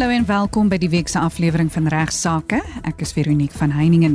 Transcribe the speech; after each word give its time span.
Hallo 0.00 0.14
en 0.16 0.24
welkom 0.24 0.70
by 0.72 0.78
die 0.80 0.88
week 0.88 1.10
se 1.12 1.20
aflewering 1.20 1.68
van 1.68 1.84
Regsake. 1.92 2.56
Ek 2.88 3.02
is 3.04 3.10
Veronique 3.12 3.52
van 3.60 3.68
Heiningen. 3.76 4.14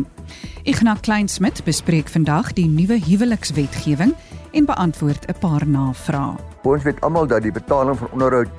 Ignas 0.66 1.04
Kleinsmid 1.06 1.62
bespreek 1.62 2.10
vandag 2.10 2.56
die 2.58 2.66
nuwe 2.66 2.98
huwelikswetgewing 3.06 4.16
en 4.58 4.66
beantwoord 4.66 5.30
'n 5.30 5.38
paar 5.44 5.62
navrae. 5.68 6.42
Ons 6.64 6.84
weet 6.90 7.02
almal 7.06 7.28
dat 7.28 7.46
die 7.46 7.52
betaling 7.52 7.98
van 7.98 8.10
onderhoud 8.18 8.50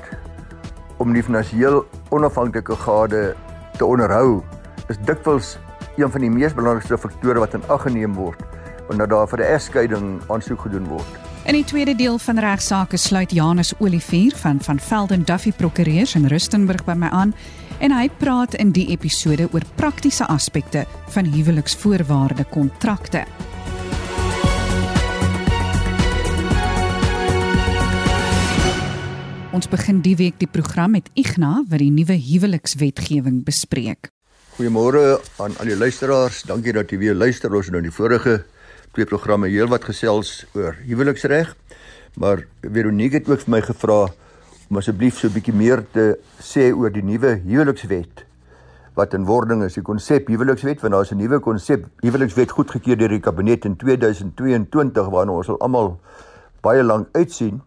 om 1.03 1.13
die 1.13 1.23
finansiëel 1.23 1.83
onafhanklike 2.11 2.77
gade 2.77 3.35
te 3.77 3.85
onderhou 3.85 4.43
is 4.87 4.99
dikwels 5.05 5.59
een 5.97 6.11
van 6.11 6.21
die 6.21 6.31
mees 6.31 6.55
belangrikste 6.55 6.99
faktore 6.99 7.39
wat 7.43 7.55
in 7.55 7.67
ag 7.67 7.83
geneem 7.83 8.15
word 8.15 8.39
wanneer 8.87 9.09
daar 9.09 9.27
vir 9.27 9.39
'n 9.39 9.51
egskeiding 9.51 10.21
aansoek 10.29 10.61
gedoen 10.61 10.87
word. 10.87 11.26
In 11.47 11.55
die 11.55 11.65
tweede 11.65 11.95
deel 11.95 12.17
van 12.19 12.39
regsaake 12.43 12.97
sluit 12.99 13.31
Janus 13.31 13.69
Olivier 13.79 14.33
van 14.37 14.59
van 14.61 14.81
Velden 14.81 15.25
Duffy 15.25 15.53
Prokureurs 15.53 16.15
in 16.19 16.27
Rustenburg 16.27 16.83
by 16.85 16.97
my 16.99 17.07
aan 17.15 17.35
en 17.79 17.93
hy 17.95 18.09
praat 18.19 18.57
in 18.59 18.73
die 18.75 18.89
episode 18.91 19.47
oor 19.55 19.63
praktiese 19.79 20.27
aspekte 20.27 20.83
van 21.15 21.29
huweliksvoorwaarde 21.31 22.49
kontrakte. 22.51 23.23
Ons 29.55 29.71
begin 29.71 30.03
die 30.03 30.17
week 30.19 30.43
die 30.43 30.51
program 30.51 30.99
met 30.99 31.13
Igna 31.15 31.63
wat 31.71 31.79
die 31.79 31.95
nuwe 31.95 32.19
huwelikswetgewing 32.19 33.45
bespreek. 33.47 34.11
Goeiemôre 34.59 35.21
aan 35.39 35.55
al 35.63 35.71
die 35.71 35.79
luisteraars. 35.79 36.43
Dankie 36.51 36.75
dat 36.75 36.91
jy 36.91 36.99
weer 37.07 37.15
luister. 37.15 37.55
Ons 37.55 37.71
nou 37.71 37.87
die 37.87 37.95
vorige 37.95 38.41
twee 38.97 39.05
programme 39.05 39.51
heelwat 39.53 39.85
gesels 39.85 40.47
oor 40.57 40.79
huweliksreg. 40.87 41.51
Maar 42.17 42.47
Veronique 42.65 43.19
het 43.19 43.27
ook 43.29 43.43
vir 43.45 43.53
my 43.53 43.61
gevra 43.61 44.07
om 44.71 44.79
asseblief 44.81 45.19
so 45.19 45.29
'n 45.29 45.35
bietjie 45.35 45.53
meer 45.55 45.85
te 45.93 46.17
sê 46.41 46.73
oor 46.73 46.91
die 46.91 47.03
nuwe 47.03 47.37
huwelikswet 47.45 48.25
wat 48.97 49.13
in 49.13 49.27
wording 49.27 49.63
is, 49.65 49.75
die 49.75 49.83
konsep 49.83 50.29
huwelikswet, 50.29 50.81
want 50.81 50.93
daar 50.93 51.03
is 51.03 51.13
'n 51.13 51.19
nuwe 51.19 51.41
konsep 51.41 51.85
huwelikswet 52.01 52.51
goedgekeur 52.51 52.97
deur 52.97 53.09
die 53.09 53.21
kabinet 53.21 53.65
in 53.65 53.77
2022 53.77 55.11
waarna 55.11 55.33
ons 55.33 55.49
al 55.49 55.61
almal 55.61 56.01
baie 56.63 56.83
lank 56.83 57.09
uitsien 57.13 57.61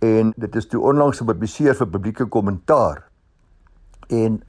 en 0.00 0.32
dit 0.36 0.56
is 0.56 0.66
toe 0.66 0.80
onlangs 0.80 1.18
gepubliseer 1.18 1.74
vir 1.74 1.86
publieke 1.86 2.24
kommentaar. 2.24 3.04
En 4.08 4.42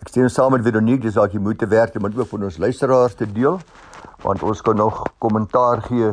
ek 0.00 0.08
sien 0.08 0.28
saam 0.30 0.50
met 0.52 0.62
Veronique 0.62 1.02
dis 1.02 1.14
dalk 1.14 1.32
jy 1.32 1.38
moet 1.38 1.58
te 1.58 1.66
werk 1.66 1.94
om 1.94 2.10
dit 2.10 2.18
ook 2.18 2.28
vir 2.28 2.44
ons 2.44 2.58
luisteraars 2.58 3.14
te 3.14 3.32
deel 3.32 3.60
want 4.24 4.42
ons 4.42 4.62
kan 4.64 4.76
nog 4.80 5.02
kommentaar 5.20 5.82
gee 5.84 6.12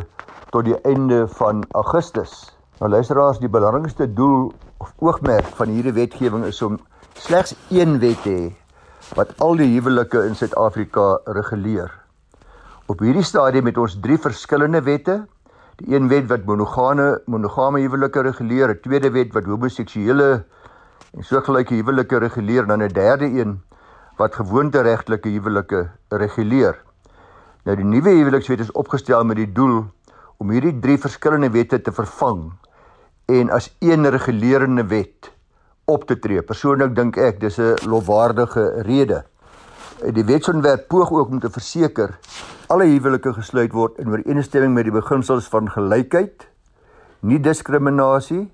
tot 0.52 0.68
die 0.68 0.76
einde 0.84 1.28
van 1.40 1.64
Augustus. 1.72 2.52
Nou 2.80 2.90
luisteraars, 2.92 3.40
die 3.40 3.50
belangrikste 3.52 4.08
doel 4.14 4.52
of 4.84 4.92
oogmerk 5.00 5.48
van 5.56 5.72
hierdie 5.72 5.96
wetgewing 5.96 6.44
is 6.46 6.62
om 6.62 6.80
slegs 7.16 7.56
een 7.70 8.00
wet 8.02 8.20
te 8.26 8.36
hê 8.36 8.50
wat 9.16 9.32
al 9.44 9.58
die 9.60 9.68
huwelike 9.74 10.22
in 10.28 10.36
Suid-Afrika 10.36 11.20
reguleer. 11.36 11.92
Op 12.92 13.00
hierdie 13.04 13.26
stadium 13.28 13.68
het 13.68 13.80
ons 13.80 13.98
drie 14.04 14.18
verskillende 14.20 14.82
wette. 14.84 15.22
Die 15.82 15.96
een 15.96 16.08
wet 16.12 16.28
wat 16.30 16.46
monogame 16.46 17.22
monogame 17.32 17.82
huwelike 17.82 18.22
reguleer, 18.28 18.70
'n 18.76 18.82
tweede 18.84 19.12
wet 19.12 19.34
wat 19.34 19.46
homoseksuele 19.46 20.44
en 21.18 21.24
soortgelyke 21.24 21.74
huwelike 21.74 22.18
reguleer, 22.20 22.68
dan 22.68 22.84
'n 22.84 22.94
derde 22.94 23.26
een 23.26 23.62
wat 24.18 24.36
gewoonteregtelike 24.36 25.30
huwelike 25.30 25.90
reguleer. 26.10 26.91
Nou 27.62 27.76
die 27.78 27.86
nuwe 27.86 28.10
huwelikswet 28.10 28.64
is 28.64 28.72
opgestel 28.74 29.22
met 29.30 29.38
die 29.38 29.52
doel 29.54 29.84
om 30.42 30.50
hierdie 30.50 30.74
drie 30.82 30.98
verskillende 30.98 31.52
wette 31.54 31.78
te 31.86 31.92
vervang 31.94 32.48
en 33.30 33.52
as 33.54 33.68
een 33.86 34.10
regulerende 34.10 34.88
wet 34.90 35.30
op 35.86 36.08
te 36.10 36.18
tree. 36.20 36.42
Persoonlik 36.42 36.96
dink 36.98 37.18
ek 37.18 37.40
dis 37.40 37.60
'n 37.60 37.78
lofwaardige 37.86 38.82
rede. 38.82 39.24
Die 40.02 40.26
wetsontwerp 40.26 40.88
poog 40.88 41.12
ook 41.12 41.30
om 41.30 41.40
te 41.40 41.50
verseker 41.50 42.18
alle 42.68 42.86
huwelike 42.86 43.34
gesluit 43.34 43.72
word 43.72 44.00
in 44.00 44.10
ooreenstemming 44.10 44.74
met 44.74 44.84
die 44.84 44.92
beginsels 44.92 45.48
van 45.48 45.70
gelykheid, 45.70 46.48
nie 47.20 47.40
diskriminasie 47.40 48.50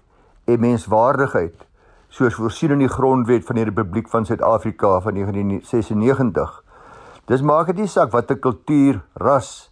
en 0.46 0.60
menswaardigheid 0.60 1.56
soos 2.10 2.36
voorsien 2.36 2.72
in 2.72 2.80
die 2.80 2.90
grondwet 2.90 3.46
van 3.46 3.56
die 3.56 3.64
Republiek 3.64 4.10
van 4.10 4.26
Suid-Afrika 4.26 5.00
van 5.00 5.14
1996 5.14 6.64
Dis 7.28 7.42
maak 7.44 7.68
dit 7.68 7.82
nie 7.82 7.90
saak 7.92 8.14
watter 8.14 8.38
kultuur, 8.40 9.02
ras 9.20 9.68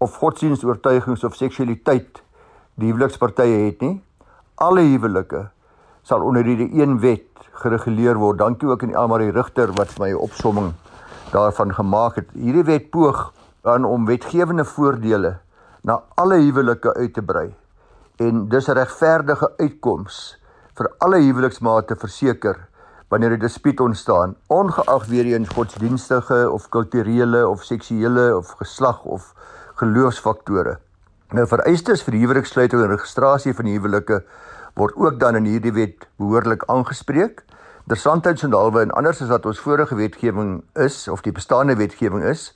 of 0.00 0.14
godsdienstoortuigings 0.16 1.24
of 1.28 1.36
seksualiteit 1.36 2.22
die 2.80 2.88
huwelikspartye 2.88 3.66
het 3.66 3.82
nie. 3.84 3.98
Alle 4.64 4.84
huwelike 4.86 5.42
sal 6.08 6.24
onder 6.24 6.46
hierdie 6.48 6.70
een 6.80 6.96
wet 7.02 7.28
gereguleer 7.60 8.16
word. 8.16 8.40
Dankie 8.40 8.68
ook 8.68 8.84
aan 8.86 8.94
Almarie 8.96 9.34
Rigter 9.34 9.74
wat 9.76 9.92
my 10.00 10.14
opsomming 10.16 10.72
daarvan 11.34 11.74
gemaak 11.76 12.16
het. 12.22 12.32
Hierdie 12.32 12.64
wet 12.64 12.88
poog 12.94 13.26
aan 13.68 13.84
om 13.84 14.08
wetgewende 14.08 14.64
voordele 14.64 15.36
na 15.84 16.00
alle 16.16 16.40
huwelike 16.40 16.94
uit 16.96 17.12
te 17.14 17.22
brei 17.22 17.50
en 18.16 18.48
dis 18.48 18.68
'n 18.68 18.78
regverdige 18.78 19.52
uitkoms 19.60 20.38
vir 20.74 20.88
alle 20.98 21.20
huweliksmate 21.20 21.96
verseker 21.96 22.56
wanneer 23.08 23.32
'n 23.36 23.38
dispuut 23.38 23.80
ontstaan, 23.80 24.36
ongeag 24.46 25.06
weer 25.06 25.24
eens 25.24 25.48
godsdienstige 25.48 26.50
of 26.50 26.68
kulturele 26.68 27.48
of 27.48 27.62
seksuele 27.62 28.36
of 28.36 28.48
geslag 28.58 29.04
of 29.04 29.34
geloofsfaktore. 29.74 30.78
Nou 31.30 31.46
vereistes 31.46 32.02
vir 32.02 32.14
huweliksluiting 32.14 32.82
en 32.82 32.88
registrasie 32.88 33.54
van 33.54 33.66
huwelike 33.66 34.24
word 34.74 34.94
ook 34.96 35.20
dan 35.20 35.36
in 35.36 35.44
hierdie 35.44 35.72
wet 35.72 36.06
behoorlik 36.16 36.62
aangespreek. 36.66 37.44
Interessantheid 37.86 38.38
sou 38.38 38.50
dalwe 38.50 38.80
en 38.80 38.90
anders 38.90 39.22
as 39.22 39.28
wat 39.28 39.46
ons 39.46 39.60
vorige 39.60 39.94
wetgewing 39.94 40.64
is 40.74 41.08
of 41.08 41.22
die 41.22 41.32
bestaande 41.32 41.76
wetgewing 41.76 42.24
is, 42.24 42.52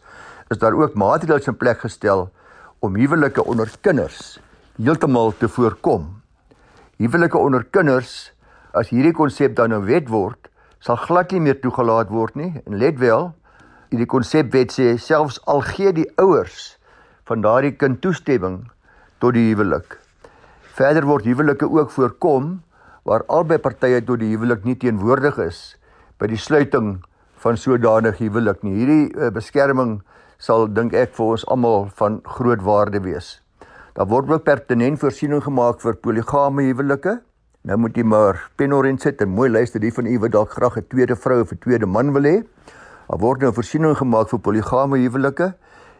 is 0.49 0.59
daar 0.59 0.75
ook 0.75 0.95
maatreëls 0.95 1.47
in 1.47 1.57
plek 1.57 1.81
gestel 1.81 2.31
om 2.79 2.97
huwelike 2.97 3.45
onder 3.45 3.71
kinders 3.81 4.41
heeltemal 4.81 5.35
te 5.39 5.49
voorkom. 5.49 6.23
Huwelike 6.97 7.39
onder 7.39 7.65
kinders 7.65 8.33
as 8.73 8.91
hierdie 8.95 9.15
konsep 9.17 9.57
dan 9.57 9.73
'n 9.73 9.87
wet 9.87 10.09
word, 10.09 10.49
sal 10.81 10.97
glad 10.97 11.33
nie 11.33 11.41
meer 11.41 11.61
toegelaat 11.61 12.09
word 12.11 12.37
nie. 12.37 12.63
En 12.67 12.79
let 12.79 12.99
wel, 12.99 13.35
hierdie 13.91 14.07
konsepwet 14.07 14.73
sê 14.73 14.97
selfs 14.99 15.41
al 15.47 15.61
gee 15.61 15.93
die 15.93 16.09
ouers 16.17 16.79
van 17.27 17.43
daardie 17.43 17.77
kind 17.77 18.01
toestemming 18.01 18.71
tot 19.21 19.35
die 19.35 19.53
huwelik. 19.53 19.99
Verder 20.75 21.05
word 21.07 21.25
huwelike 21.25 21.67
ook 21.67 21.91
voorkom 21.91 22.63
waar 23.05 23.25
albei 23.29 23.59
partye 23.59 24.01
tot 24.01 24.21
die 24.21 24.31
huwelik 24.37 24.65
nie 24.65 24.77
teenwoordig 24.77 25.39
is 25.39 25.77
by 26.19 26.27
die 26.27 26.39
sluiting 26.39 27.03
van 27.43 27.57
sodanige 27.57 28.25
huwelik 28.25 28.63
nie. 28.63 28.75
Hierdie 28.75 29.07
uh, 29.17 29.31
beskerming 29.31 30.01
sal 30.39 30.69
dink 30.69 30.95
ek 30.95 31.15
vir 31.17 31.27
ons 31.27 31.47
almal 31.49 31.89
van 31.99 32.21
groot 32.25 32.63
waarde 32.63 33.01
wees. 33.05 33.41
Daar 33.97 34.09
word 34.09 34.31
ook 34.31 34.45
pertinent 34.45 35.01
voorsiening 35.01 35.43
gemaak 35.45 35.81
vir 35.83 35.99
poligame 36.01 36.63
huwelike 36.71 37.19
Nou 37.69 37.77
moet 37.77 37.97
jy 37.97 38.03
maar 38.09 38.39
penorin 38.57 38.97
sit 38.99 39.21
en 39.21 39.35
mooi 39.37 39.51
luister 39.51 39.83
die 39.83 39.93
van 39.93 40.07
u 40.09 40.15
wat 40.23 40.33
dalk 40.33 40.55
graag 40.57 40.79
'n 40.79 40.87
tweede 40.89 41.17
vrou 41.17 41.41
of 41.41 41.53
'n 41.53 41.59
tweede 41.59 41.87
man 41.87 42.13
wil 42.13 42.23
hê. 42.23 42.43
Daar 43.09 43.19
word 43.19 43.41
nou 43.41 43.53
voorsiening 43.53 43.97
gemaak 43.97 44.29
vir 44.29 44.39
poligame 44.39 44.97
huwelike 44.99 45.55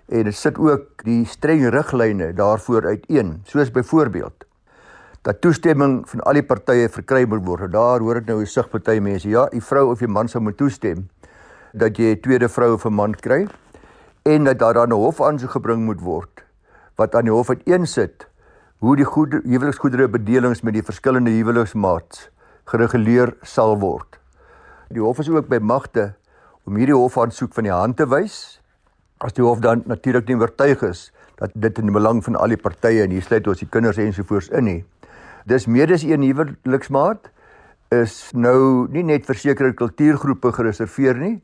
en 0.09 0.25
dit 0.25 0.35
sit 0.35 0.59
ook 0.59 1.05
die 1.05 1.25
streng 1.25 1.69
riglyne 1.69 2.33
daarvoor 2.33 2.87
uiteen, 2.87 3.43
soos 3.45 3.71
byvoorbeeld 3.71 4.45
dat 5.23 5.41
toestemming 5.41 6.09
van 6.09 6.21
al 6.21 6.33
die 6.33 6.43
partye 6.43 6.89
verkry 6.89 7.25
moet 7.29 7.45
word. 7.45 7.73
Daar 7.73 8.01
hoor 8.01 8.17
ek 8.17 8.27
nou 8.27 8.41
'n 8.41 8.47
sig 8.47 8.71
party 8.71 8.99
mense, 8.99 9.29
ja, 9.29 9.49
u 9.53 9.61
vrou 9.61 9.91
of 9.91 10.01
u 10.01 10.07
man 10.07 10.29
sou 10.29 10.43
moet 10.43 10.57
toestem 10.57 11.09
dat 11.73 11.97
jy 11.97 12.15
'n 12.15 12.21
tweede 12.21 12.49
vrou 12.49 12.73
of 12.73 12.87
'n 12.87 12.95
man 12.95 13.15
kry 13.15 13.47
en 14.23 14.45
dat 14.45 14.59
daar 14.59 14.75
dan 14.75 14.89
'n 14.89 14.97
hof 14.97 15.21
aansoek 15.21 15.51
gebring 15.51 15.85
moet 15.85 16.01
word 16.01 16.45
wat 16.97 17.15
aan 17.15 17.25
die 17.25 17.33
hof 17.33 17.49
uiteensit 17.49 18.30
hoe 18.81 18.95
die 18.97 19.05
goede 19.05 19.43
huweliksgoedere 19.45 20.09
bedelings 20.09 20.63
met 20.65 20.73
die 20.73 20.85
verskillende 20.85 21.33
huweliksmaats 21.35 22.31
gereguleer 22.71 23.35
sal 23.45 23.75
word. 23.83 24.17
Die 24.89 25.03
hof 25.05 25.21
is 25.21 25.29
ook 25.29 25.51
by 25.51 25.59
magte 25.61 26.15
om 26.65 26.79
hierdie 26.81 26.97
hofaansoek 26.97 27.53
van 27.59 27.69
die 27.69 27.75
hand 27.75 27.99
te 27.99 28.07
wys 28.09 28.39
as 29.21 29.37
die 29.37 29.45
hof 29.45 29.61
dan 29.61 29.83
natuurlik 29.91 30.31
nie 30.31 30.39
oortuig 30.41 30.81
is 30.89 31.11
dat 31.37 31.53
dit 31.53 31.81
in 31.83 31.91
die 31.91 31.97
belang 31.97 32.23
van 32.25 32.39
al 32.41 32.55
die 32.55 32.61
partye 32.61 33.05
en 33.05 33.13
hier 33.13 33.27
sluit 33.27 33.51
ons 33.53 33.61
die 33.61 33.69
kinders 33.69 34.01
ensovoorts 34.01 34.49
in 34.57 34.65
nie. 34.65 34.81
Dis 35.45 35.69
medes 35.69 36.07
een 36.09 36.25
huweliksmaat 36.25 37.29
is 37.93 38.31
nou 38.33 38.89
nie 38.89 39.05
net 39.05 39.29
vir 39.29 39.37
sekere 39.43 39.77
kultuurgroepe 39.77 40.55
gereserveer 40.57 41.21
nie, 41.21 41.37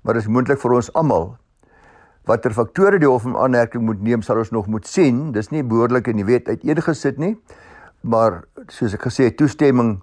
maar 0.00 0.16
is 0.16 0.28
moontlik 0.28 0.60
vir 0.62 0.78
ons 0.80 0.88
almal 0.96 1.34
watter 2.28 2.52
faktore 2.52 2.98
die 3.00 3.08
hof 3.08 3.24
in 3.24 3.36
aanmerking 3.36 3.86
moet 3.88 4.02
neem 4.04 4.22
sal 4.22 4.42
ons 4.42 4.52
nog 4.52 4.68
moet 4.68 4.86
sien. 4.86 5.30
Dis 5.32 5.48
nie 5.50 5.64
behoorlik 5.64 6.10
in 6.12 6.20
die 6.20 6.26
wet 6.28 6.48
uiteengesit 6.48 7.16
nie. 7.20 7.34
Maar 8.04 8.42
soos 8.68 8.94
ek 8.94 9.06
gesê 9.08 9.30
het, 9.30 9.38
toestemming 9.40 9.98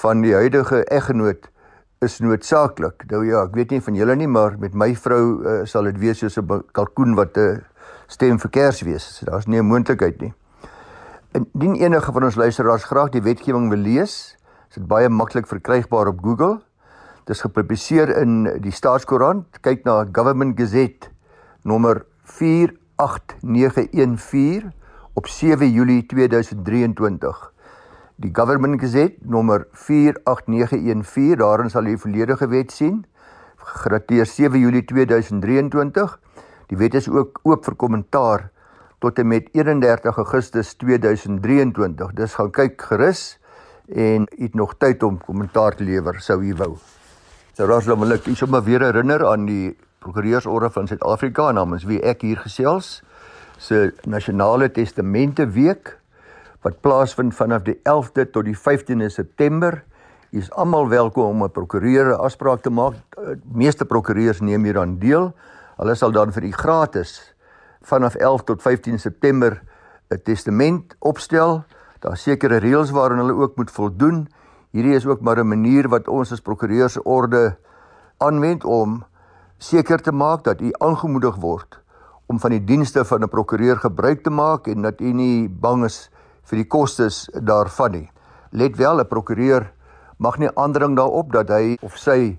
van 0.00 0.22
die 0.24 0.34
huidige 0.34 0.84
eggenoot 0.94 1.50
is 2.04 2.20
noodsaaklik. 2.22 3.06
Nou 3.10 3.24
ja, 3.26 3.44
ek 3.48 3.56
weet 3.58 3.74
nie 3.74 3.82
van 3.82 3.98
julle 3.98 4.16
nie, 4.18 4.30
maar 4.30 4.58
met 4.60 4.74
my 4.76 4.92
vrou 4.98 5.22
uh, 5.24 5.56
sal 5.68 5.88
dit 5.90 5.98
wees 6.02 6.20
soos 6.22 6.38
'n 6.38 6.62
kalkoen 6.72 7.14
wat 7.18 7.36
'n 7.36 7.40
uh, 7.40 7.58
stem 8.06 8.38
vir 8.38 8.50
kers 8.50 8.82
wees. 8.82 9.04
So, 9.18 9.26
Daar's 9.26 9.46
nie 9.46 9.58
'n 9.58 9.66
moontlikheid 9.66 10.20
nie. 10.20 10.32
Indien 11.32 11.74
enige 11.74 12.12
van 12.12 12.24
ons 12.24 12.36
luisteraars 12.36 12.84
graag 12.84 13.10
die 13.10 13.22
wetgewing 13.22 13.68
wil 13.70 13.78
lees, 13.78 14.36
is 14.70 14.76
dit 14.76 14.86
baie 14.86 15.08
maklik 15.08 15.46
verkrygbaar 15.46 16.06
op 16.06 16.22
Google. 16.22 16.60
Dit 17.24 17.36
is 17.36 17.40
gepubliseer 17.40 18.16
in 18.20 18.60
die 18.60 18.70
Staatskoerant. 18.70 19.46
Kyk 19.60 19.84
na 19.84 20.06
Government 20.12 20.58
Gazette 20.58 21.13
nommer 21.64 22.04
48914 22.22 24.72
op 25.14 25.26
7 25.26 25.70
Julie 25.70 26.06
2023. 26.06 27.52
Die 28.16 28.30
Government 28.32 28.80
Gazette 28.80 29.16
nommer 29.20 29.66
48914, 29.72 31.38
daarin 31.40 31.70
sal 31.70 31.84
die 31.88 31.98
volledige 31.98 32.48
wet 32.52 32.72
sien, 32.72 33.06
gedateer 33.56 34.26
7 34.28 34.60
Julie 34.60 34.84
2023. 34.84 36.20
Die 36.70 36.78
wet 36.78 36.94
is 37.00 37.08
ook 37.08 37.40
oop 37.42 37.64
vir 37.64 37.74
kommentaar 37.80 38.50
tot 39.02 39.18
en 39.18 39.28
met 39.28 39.48
31 39.52 40.16
Augustus 40.16 40.74
2023. 40.80 42.12
Dis 42.16 42.34
gaan 42.38 42.50
kyk 42.52 42.82
gerus 42.92 43.38
en 43.88 44.28
het 44.38 44.54
nog 44.54 44.74
tyd 44.80 45.02
om 45.02 45.18
kommentaar 45.20 45.74
te 45.76 45.84
lewer 45.84 46.20
sou 46.20 46.40
u 46.40 46.54
wou. 46.60 46.76
So 47.54 47.66
Roslo 47.68 47.96
wil 48.00 48.12
ek 48.16 48.24
sommer 48.34 48.64
weer 48.64 48.82
herinner 48.82 49.26
aan 49.28 49.46
die 49.46 49.76
Prokureursorde 50.04 50.68
van 50.70 50.86
Suid-Afrika 50.86 51.46
namens 51.56 51.86
wie 51.88 51.96
ek 52.04 52.26
hier 52.26 52.36
gesels 52.44 52.98
se 53.56 53.94
Nasionale 54.04 54.66
Testamente 54.68 55.46
Week 55.54 55.94
wat 56.66 56.82
plaasvind 56.84 57.32
vanaf 57.32 57.64
die 57.64 57.78
11de 57.88 58.26
tot 58.34 58.44
die 58.44 58.56
15de 58.56 59.08
September. 59.08 59.78
U 60.28 60.42
is 60.42 60.50
almal 60.52 60.90
welkom 60.92 61.30
om 61.30 61.44
'n 61.44 61.50
prokureur 61.50 62.12
'n 62.12 62.20
afspraak 62.20 62.60
te 62.60 62.70
maak. 62.70 62.94
Die 63.16 63.56
meeste 63.56 63.84
prokureurs 63.84 64.40
neem 64.40 64.64
hieraan 64.64 64.98
deel. 64.98 65.32
Hulle 65.76 65.94
sal 65.94 66.12
dan 66.12 66.32
vir 66.32 66.44
u 66.44 66.52
gratis 66.52 67.34
vanaf 67.82 68.14
11 68.14 68.44
tot 68.44 68.62
15 68.62 68.98
September 68.98 69.62
'n 70.10 70.20
testament 70.22 70.96
opstel. 70.98 71.64
Daar 72.00 72.16
sekerre 72.16 72.58
reëls 72.58 72.90
waaraan 72.90 73.18
hulle 73.18 73.40
ook 73.40 73.56
moet 73.56 73.70
voldoen. 73.70 74.28
Hierdie 74.70 74.94
is 74.94 75.06
ook 75.06 75.20
maar 75.20 75.38
'n 75.38 75.48
manier 75.48 75.88
wat 75.88 76.08
ons 76.08 76.32
as 76.32 76.40
prokureursorde 76.40 77.56
aanwend 78.18 78.64
om 78.64 79.04
seker 79.64 80.02
te 80.02 80.12
maak 80.12 80.44
dat 80.44 80.60
u 80.60 80.72
aangemoedig 80.84 81.36
word 81.40 81.78
om 82.26 82.40
van 82.40 82.52
die 82.54 82.64
dienste 82.64 83.04
van 83.04 83.22
'n 83.22 83.28
prokureur 83.28 83.76
gebruik 83.76 84.22
te 84.24 84.30
maak 84.30 84.66
en 84.66 84.82
dat 84.82 85.00
u 85.00 85.12
nie 85.12 85.48
bang 85.48 85.84
is 85.84 86.10
vir 86.44 86.56
die 86.56 86.68
kostes 86.68 87.28
daarvan 87.32 87.90
nie. 87.90 88.10
Let 88.50 88.76
wel, 88.76 89.00
'n 89.00 89.08
prokureur 89.08 89.72
mag 90.18 90.38
nie 90.38 90.50
aandring 90.54 90.96
daarop 90.96 91.32
dat 91.32 91.48
hy 91.48 91.76
of 91.80 91.96
sy 91.96 92.38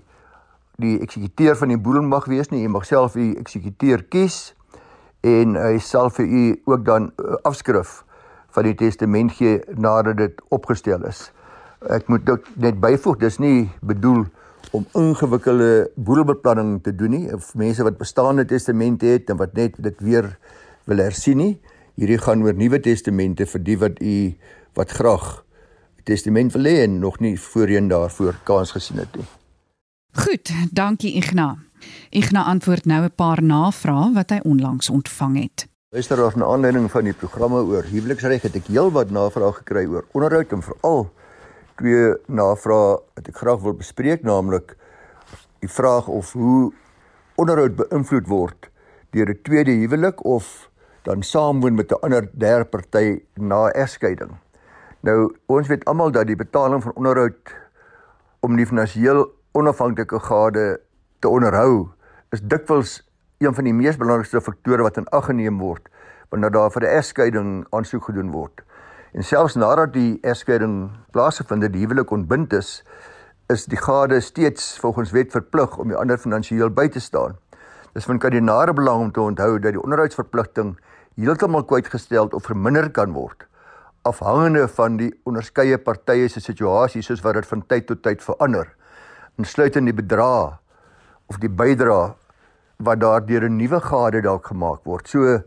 die 0.78 1.00
eksekuteur 1.00 1.56
van 1.56 1.68
die 1.68 1.78
boedel 1.78 2.02
mag 2.02 2.26
wees 2.26 2.50
nie. 2.50 2.62
Jy 2.62 2.68
mag 2.68 2.84
self 2.84 3.12
die 3.12 3.36
eksekuteur 3.38 4.02
kies 4.08 4.54
en 5.20 5.56
hy 5.56 5.78
sal 5.78 6.10
vir 6.10 6.26
u 6.26 6.62
ook 6.64 6.84
dan 6.84 7.12
eh, 7.18 7.34
afskrif 7.42 8.04
van 8.48 8.64
die 8.64 8.74
testament 8.74 9.32
gee 9.32 9.60
nadat 9.74 10.16
dit 10.16 10.42
opgestel 10.48 11.04
is 11.04 11.32
ek 11.80 12.08
moet 12.08 12.28
ook 12.30 12.48
net 12.54 12.80
byvoeg 12.80 13.18
dis 13.20 13.38
nie 13.42 13.68
bedoel 13.84 14.24
om 14.76 14.84
ingewikkelde 14.92 15.90
boedelbeplanning 15.96 16.82
te 16.84 16.92
doen 16.94 17.14
nie 17.16 17.32
of 17.34 17.54
mense 17.54 17.84
wat 17.86 17.98
bestaande 17.98 18.44
testamente 18.44 19.08
het 19.08 19.30
en 19.32 19.40
wat 19.40 19.56
net 19.56 19.76
dit 19.80 20.04
weer 20.04 20.28
wil 20.84 21.00
hersien 21.00 21.40
nie. 21.40 21.54
Hierdie 21.96 22.20
gaan 22.20 22.44
oor 22.44 22.56
nuwe 22.56 22.80
testamente 22.84 23.46
vir 23.48 23.62
die 23.64 23.76
wat 23.80 24.00
u 24.04 24.16
wat 24.76 24.92
graag 24.98 25.28
testament 26.06 26.52
wil 26.54 26.68
hê 26.68 26.82
en 26.84 26.98
nog 27.02 27.18
nie 27.24 27.34
voorheen 27.40 27.88
daarvoor 27.88 28.36
kans 28.44 28.74
gesien 28.76 29.00
het 29.02 29.16
nie. 29.16 29.26
Goed 30.16 30.52
dankie 30.72 31.16
Igna. 31.18 31.56
Igna 32.10 32.44
antwoord 32.44 32.84
nou 32.84 33.04
'n 33.04 33.14
paar 33.14 33.42
navrae 33.42 34.12
wat 34.12 34.30
hy 34.30 34.40
onlangs 34.42 34.90
ontvang 34.90 35.42
het. 35.42 35.66
Luister 35.90 36.22
af 36.22 36.36
na 36.36 36.44
aanleiding 36.44 36.90
van 36.90 37.04
die 37.04 37.12
programme 37.12 37.62
oor 37.62 37.84
huweliksreg 37.84 38.42
het 38.42 38.56
ek 38.56 38.66
heelwat 38.66 39.10
navrae 39.10 39.52
gekry 39.52 39.86
oor 39.86 40.04
onderhoud 40.12 40.52
en 40.52 40.62
veral 40.62 41.10
twee 41.76 42.14
navrae 42.26 42.96
wat 43.14 43.28
ek 43.28 43.36
graag 43.36 43.60
wil 43.64 43.76
bespreek, 43.76 44.22
naamlik 44.22 44.76
die 45.64 45.70
vraag 45.70 46.08
of 46.08 46.32
hoe 46.32 46.72
onderhoud 47.40 47.76
beïnvloed 47.76 48.28
word 48.28 48.70
deur 49.12 49.28
'n 49.30 49.42
tweede 49.42 49.72
huwelik 49.72 50.24
of 50.24 50.70
dan 51.04 51.22
saamwoon 51.22 51.74
met 51.74 51.92
'n 51.92 52.00
ander 52.02 52.28
derde 52.32 52.64
party 52.64 53.22
na 53.34 53.68
egskeiding. 53.70 54.36
Nou, 55.00 55.36
ons 55.46 55.68
weet 55.68 55.84
almal 55.84 56.10
dat 56.10 56.26
die 56.26 56.36
betaling 56.36 56.82
van 56.82 56.92
onderhoud 56.94 57.54
om 58.40 58.56
die 58.56 58.66
finansiëel 58.66 59.26
onafhanklike 59.52 60.18
gade 60.20 60.80
te 61.18 61.28
onderhou 61.28 61.88
is 62.30 62.40
dikwels 62.42 63.02
een 63.38 63.54
van 63.54 63.64
die 63.64 63.74
mees 63.74 63.96
belangrikste 63.96 64.40
faktore 64.40 64.82
wat 64.82 64.96
in 64.96 65.08
ag 65.08 65.24
geneem 65.24 65.58
word 65.58 65.88
wanneer 66.30 66.50
daar 66.50 66.70
vir 66.70 66.82
'n 66.82 66.96
egskeiding 66.98 67.66
aansoek 67.70 68.04
gedoen 68.04 68.30
word. 68.30 68.62
En 69.12 69.24
selfs 69.24 69.54
nadat 69.54 69.92
die 69.92 70.18
egskeiding 70.22 70.90
plaasgevind 71.10 71.62
het, 71.62 71.72
die 71.72 71.84
huwelik 71.84 72.10
ontbind 72.10 72.52
is, 72.52 72.82
is 73.48 73.66
die 73.66 73.78
gade 73.78 74.20
steeds 74.20 74.78
volgens 74.78 75.10
wet 75.10 75.32
verplig 75.32 75.78
om 75.78 75.88
die 75.88 75.96
ander 75.96 76.18
finansiëel 76.18 76.70
by 76.70 76.88
te 76.88 77.00
staan. 77.00 77.36
Dis 77.94 78.04
van 78.04 78.18
kardinale 78.18 78.72
belang 78.72 79.00
om 79.00 79.12
te 79.12 79.20
onthou 79.20 79.58
dat 79.58 79.72
die 79.72 79.82
onderhoudsverpligting 79.82 80.76
heeltemal 81.16 81.64
kwytgestel 81.64 82.28
of 82.32 82.44
verminder 82.44 82.90
kan 82.90 83.12
word 83.12 83.46
afhangende 84.06 84.66
van 84.68 84.98
die 85.00 85.10
onderskeie 85.26 85.78
partye 85.82 86.28
se 86.30 86.40
situasie 86.42 87.02
soos 87.02 87.22
wat 87.24 87.40
dit 87.40 87.48
van 87.50 87.64
tyd 87.70 87.88
tot 87.90 88.02
tyd 88.04 88.22
verander. 88.22 88.68
Insluitend 89.40 89.90
die 89.90 89.96
bedrag 89.96 90.58
of 91.30 91.40
die 91.42 91.50
bydrae 91.50 92.14
wat 92.86 93.00
daardeur 93.02 93.48
'n 93.48 93.56
nuwe 93.56 93.80
gade 93.80 94.22
dalk 94.22 94.46
gemaak 94.52 94.84
word. 94.84 95.08
So 95.08 95.42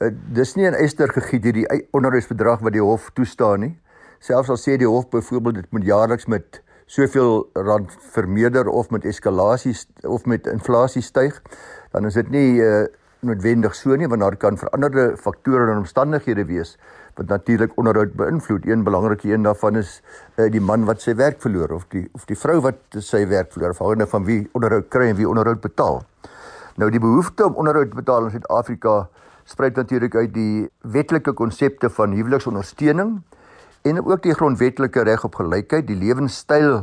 uh, 0.00 0.10
dis 0.32 0.54
nie 0.56 0.66
'n 0.66 0.74
eister 0.74 1.08
gegiet 1.08 1.44
hierdie 1.44 1.66
onderhoudsbedrag 1.92 2.60
wat 2.60 2.72
die 2.72 2.82
hof 2.82 3.10
toestaan 3.14 3.60
nie. 3.60 3.74
Selfs 4.18 4.50
al 4.50 4.56
sê 4.56 4.76
die 4.78 4.88
hof 4.88 5.08
byvoorbeeld 5.10 5.54
dit 5.54 5.72
moet 5.72 5.84
jaarliks 5.84 6.26
met 6.26 6.62
soveel 6.86 7.50
rand 7.54 7.92
vermeerder 8.14 8.68
of 8.68 8.90
met 8.90 9.04
eskalasie 9.04 9.74
of 10.02 10.24
met 10.24 10.46
inflasie 10.46 11.02
styg, 11.02 11.42
dan 11.92 12.06
is 12.06 12.14
dit 12.14 12.30
nie 12.30 12.60
uh, 12.64 12.86
noodwendig 13.20 13.74
so 13.74 13.96
nie 13.96 14.08
want 14.08 14.22
daar 14.22 14.36
kan 14.36 14.58
veranderde 14.58 15.16
faktore 15.16 15.70
en 15.72 15.82
omstandighede 15.82 16.44
wees 16.48 16.76
wat 17.18 17.26
natuurlik 17.26 17.72
onderhoud 17.76 18.14
beïnvloed. 18.14 18.66
Een 18.66 18.84
belangrike 18.84 19.32
een 19.32 19.42
daarvan 19.42 19.76
is 19.76 20.02
uh, 20.36 20.46
die 20.50 20.60
man 20.60 20.84
wat 20.86 21.02
sy 21.02 21.14
werk 21.18 21.40
verloor 21.42 21.74
of 21.74 21.86
die 21.90 22.06
of 22.14 22.24
die 22.30 22.38
vrou 22.38 22.60
wat 22.62 22.98
sy 23.02 23.24
werk 23.26 23.52
verloor, 23.52 23.74
afhangende 23.74 24.06
van 24.06 24.24
wie 24.24 24.40
onderhoud 24.52 24.88
kry 24.88 25.10
en 25.10 25.18
wie 25.18 25.28
onderhoud 25.28 25.60
betaal. 25.60 26.04
Nou 26.78 26.90
die 26.94 27.02
behoefte 27.02 27.46
om 27.46 27.58
onderhoud 27.58 27.90
te 27.90 27.98
betaal 27.98 28.28
in 28.28 28.36
Suid-Afrika 28.36 29.08
spruit 29.48 29.76
natuurlik 29.76 30.14
uit 30.14 30.32
die 30.34 30.68
wetlike 30.84 31.32
konsepte 31.32 31.88
van 31.90 32.12
huweliksondersteuning 32.12 33.18
en 33.88 34.00
ook 34.04 34.22
die 34.22 34.34
grondwetlike 34.36 35.04
reg 35.08 35.24
op 35.24 35.38
gelykheid, 35.40 35.86
die 35.88 35.96
lewenstyl 35.96 36.82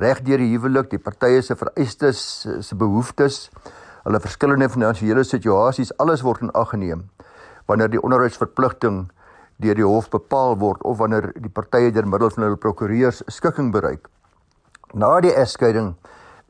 reg 0.00 0.22
deur 0.24 0.40
die 0.40 0.52
huwelik, 0.54 0.88
die 0.92 1.00
partye 1.00 1.42
se 1.44 1.56
vereistes, 1.56 2.20
se 2.60 2.76
behoeftes, 2.76 3.50
hulle 4.06 4.20
verskillende 4.22 4.68
finansiële 4.72 5.24
situasies, 5.26 5.92
alles 6.00 6.24
word 6.24 6.44
in 6.46 6.52
ag 6.54 6.72
geneem 6.72 7.06
wanneer 7.66 7.90
die 7.90 7.98
onderhoudsverpligting 7.98 9.08
deur 9.58 9.74
die 9.74 9.86
hof 9.86 10.06
bepaal 10.12 10.54
word 10.60 10.84
of 10.86 11.00
wanneer 11.00 11.32
die 11.34 11.50
partye 11.50 11.90
deur 11.90 12.06
middel 12.06 12.30
van 12.30 12.44
hulle 12.46 12.60
prokureurs 12.62 13.24
skikking 13.32 13.72
bereik. 13.74 14.06
Na 14.94 15.16
die 15.24 15.34
egskeiding 15.34 15.96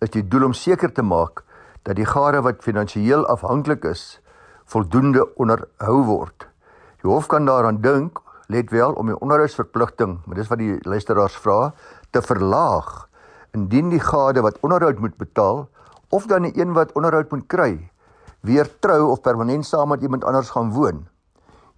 is 0.04 0.12
die 0.12 0.24
doel 0.28 0.50
om 0.50 0.54
seker 0.54 0.92
te 0.92 1.02
maak 1.02 1.40
dat 1.88 1.96
die 1.96 2.04
gade 2.04 2.42
wat 2.44 2.60
finansiëel 2.66 3.24
afhanklik 3.32 3.86
is, 3.88 4.18
voldoende 4.66 5.24
onderhou 5.38 5.98
word. 6.04 6.46
Die 7.02 7.10
hof 7.10 7.28
kan 7.30 7.46
daaraan 7.46 7.80
dink, 7.82 8.20
let 8.50 8.70
wel 8.70 8.94
om 8.98 9.10
die 9.10 9.18
onderhoudsverpligting, 9.18 10.18
maar 10.26 10.38
dis 10.38 10.50
wat 10.50 10.58
die 10.62 10.78
luisteraars 10.86 11.36
vra, 11.42 11.72
te 12.10 12.22
verlaag 12.22 13.06
indien 13.56 13.88
die 13.90 14.02
gade 14.02 14.42
wat 14.44 14.58
onderhoud 14.66 14.98
moet 15.00 15.16
betaal 15.16 15.66
of 16.14 16.26
dan 16.30 16.46
die 16.46 16.54
een 16.60 16.74
wat 16.76 16.92
onderhoud 16.98 17.30
moet 17.32 17.46
kry, 17.50 17.72
weer 18.46 18.68
trou 18.84 19.10
of 19.10 19.22
permanent 19.24 19.66
saam 19.66 19.88
met 19.94 20.02
iemand 20.02 20.24
anders 20.24 20.52
gaan 20.54 20.70
woon. 20.74 21.06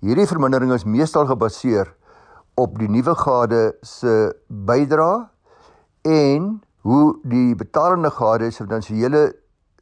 Hierdie 0.04 0.26
vermindering 0.30 0.72
is 0.74 0.84
meestal 0.84 1.26
gebaseer 1.26 1.92
op 2.58 2.78
die 2.78 2.88
nuwe 2.90 3.14
gade 3.18 3.62
se 3.82 4.32
bydrae 4.46 5.28
en 6.08 6.58
hoe 6.86 7.18
die 7.22 7.54
betalende 7.58 8.10
gade 8.10 8.50
se 8.50 8.64
finansiële 8.64 9.22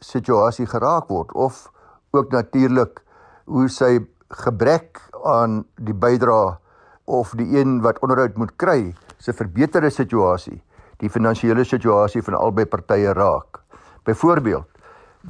situasie 0.01 0.67
geraak 0.69 1.09
word 1.09 1.33
of 1.33 1.67
ook 2.11 2.31
natuurlik 2.31 3.03
hoe 3.45 3.69
sy 3.69 3.99
gebrek 4.29 5.01
aan 5.25 5.65
die 5.77 5.95
bydrae 5.95 6.57
of 7.05 7.35
die 7.39 7.59
een 7.59 7.81
wat 7.83 7.99
onderhoud 8.03 8.37
moet 8.37 8.57
kry 8.57 8.95
se 9.19 9.33
verbeterde 9.33 9.91
situasie 9.91 10.61
die 11.03 11.11
finansiële 11.13 11.65
situasie 11.65 12.23
van 12.25 12.39
albei 12.39 12.65
partye 12.69 13.13
raak. 13.17 13.61
Byvoorbeeld, 14.07 14.67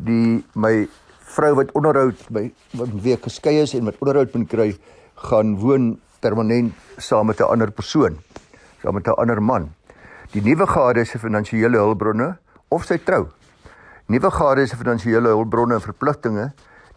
die 0.06 0.44
my 0.54 0.86
vrou 1.36 1.54
wat 1.58 1.72
onderhoud 1.78 2.20
by 2.32 2.46
wat 2.78 2.92
weer 3.02 3.18
geskei 3.22 3.58
is 3.62 3.74
en 3.74 3.88
wat 3.88 3.98
onderhoud 4.02 4.34
moet 4.36 4.50
kry, 4.50 4.68
gaan 5.30 5.56
woon 5.58 5.96
permanent 6.20 6.74
saam 6.98 7.26
met 7.26 7.40
'n 7.40 7.50
ander 7.50 7.70
persoon, 7.70 8.18
saam 8.82 8.94
met 8.94 9.08
'n 9.08 9.18
ander 9.18 9.42
man. 9.42 9.74
Die 10.32 10.42
nuwe 10.42 10.66
gade 10.66 11.04
se 11.04 11.18
finansiële 11.18 11.78
hulpbronne 11.78 12.36
of 12.68 12.84
sy 12.84 12.98
trou. 12.98 13.28
Nuwe 14.06 14.30
gade 14.30 14.68
se 14.70 14.76
finansiële 14.78 15.32
hulpbronne 15.34 15.74
en 15.74 15.82
verpligtinge 15.82 16.44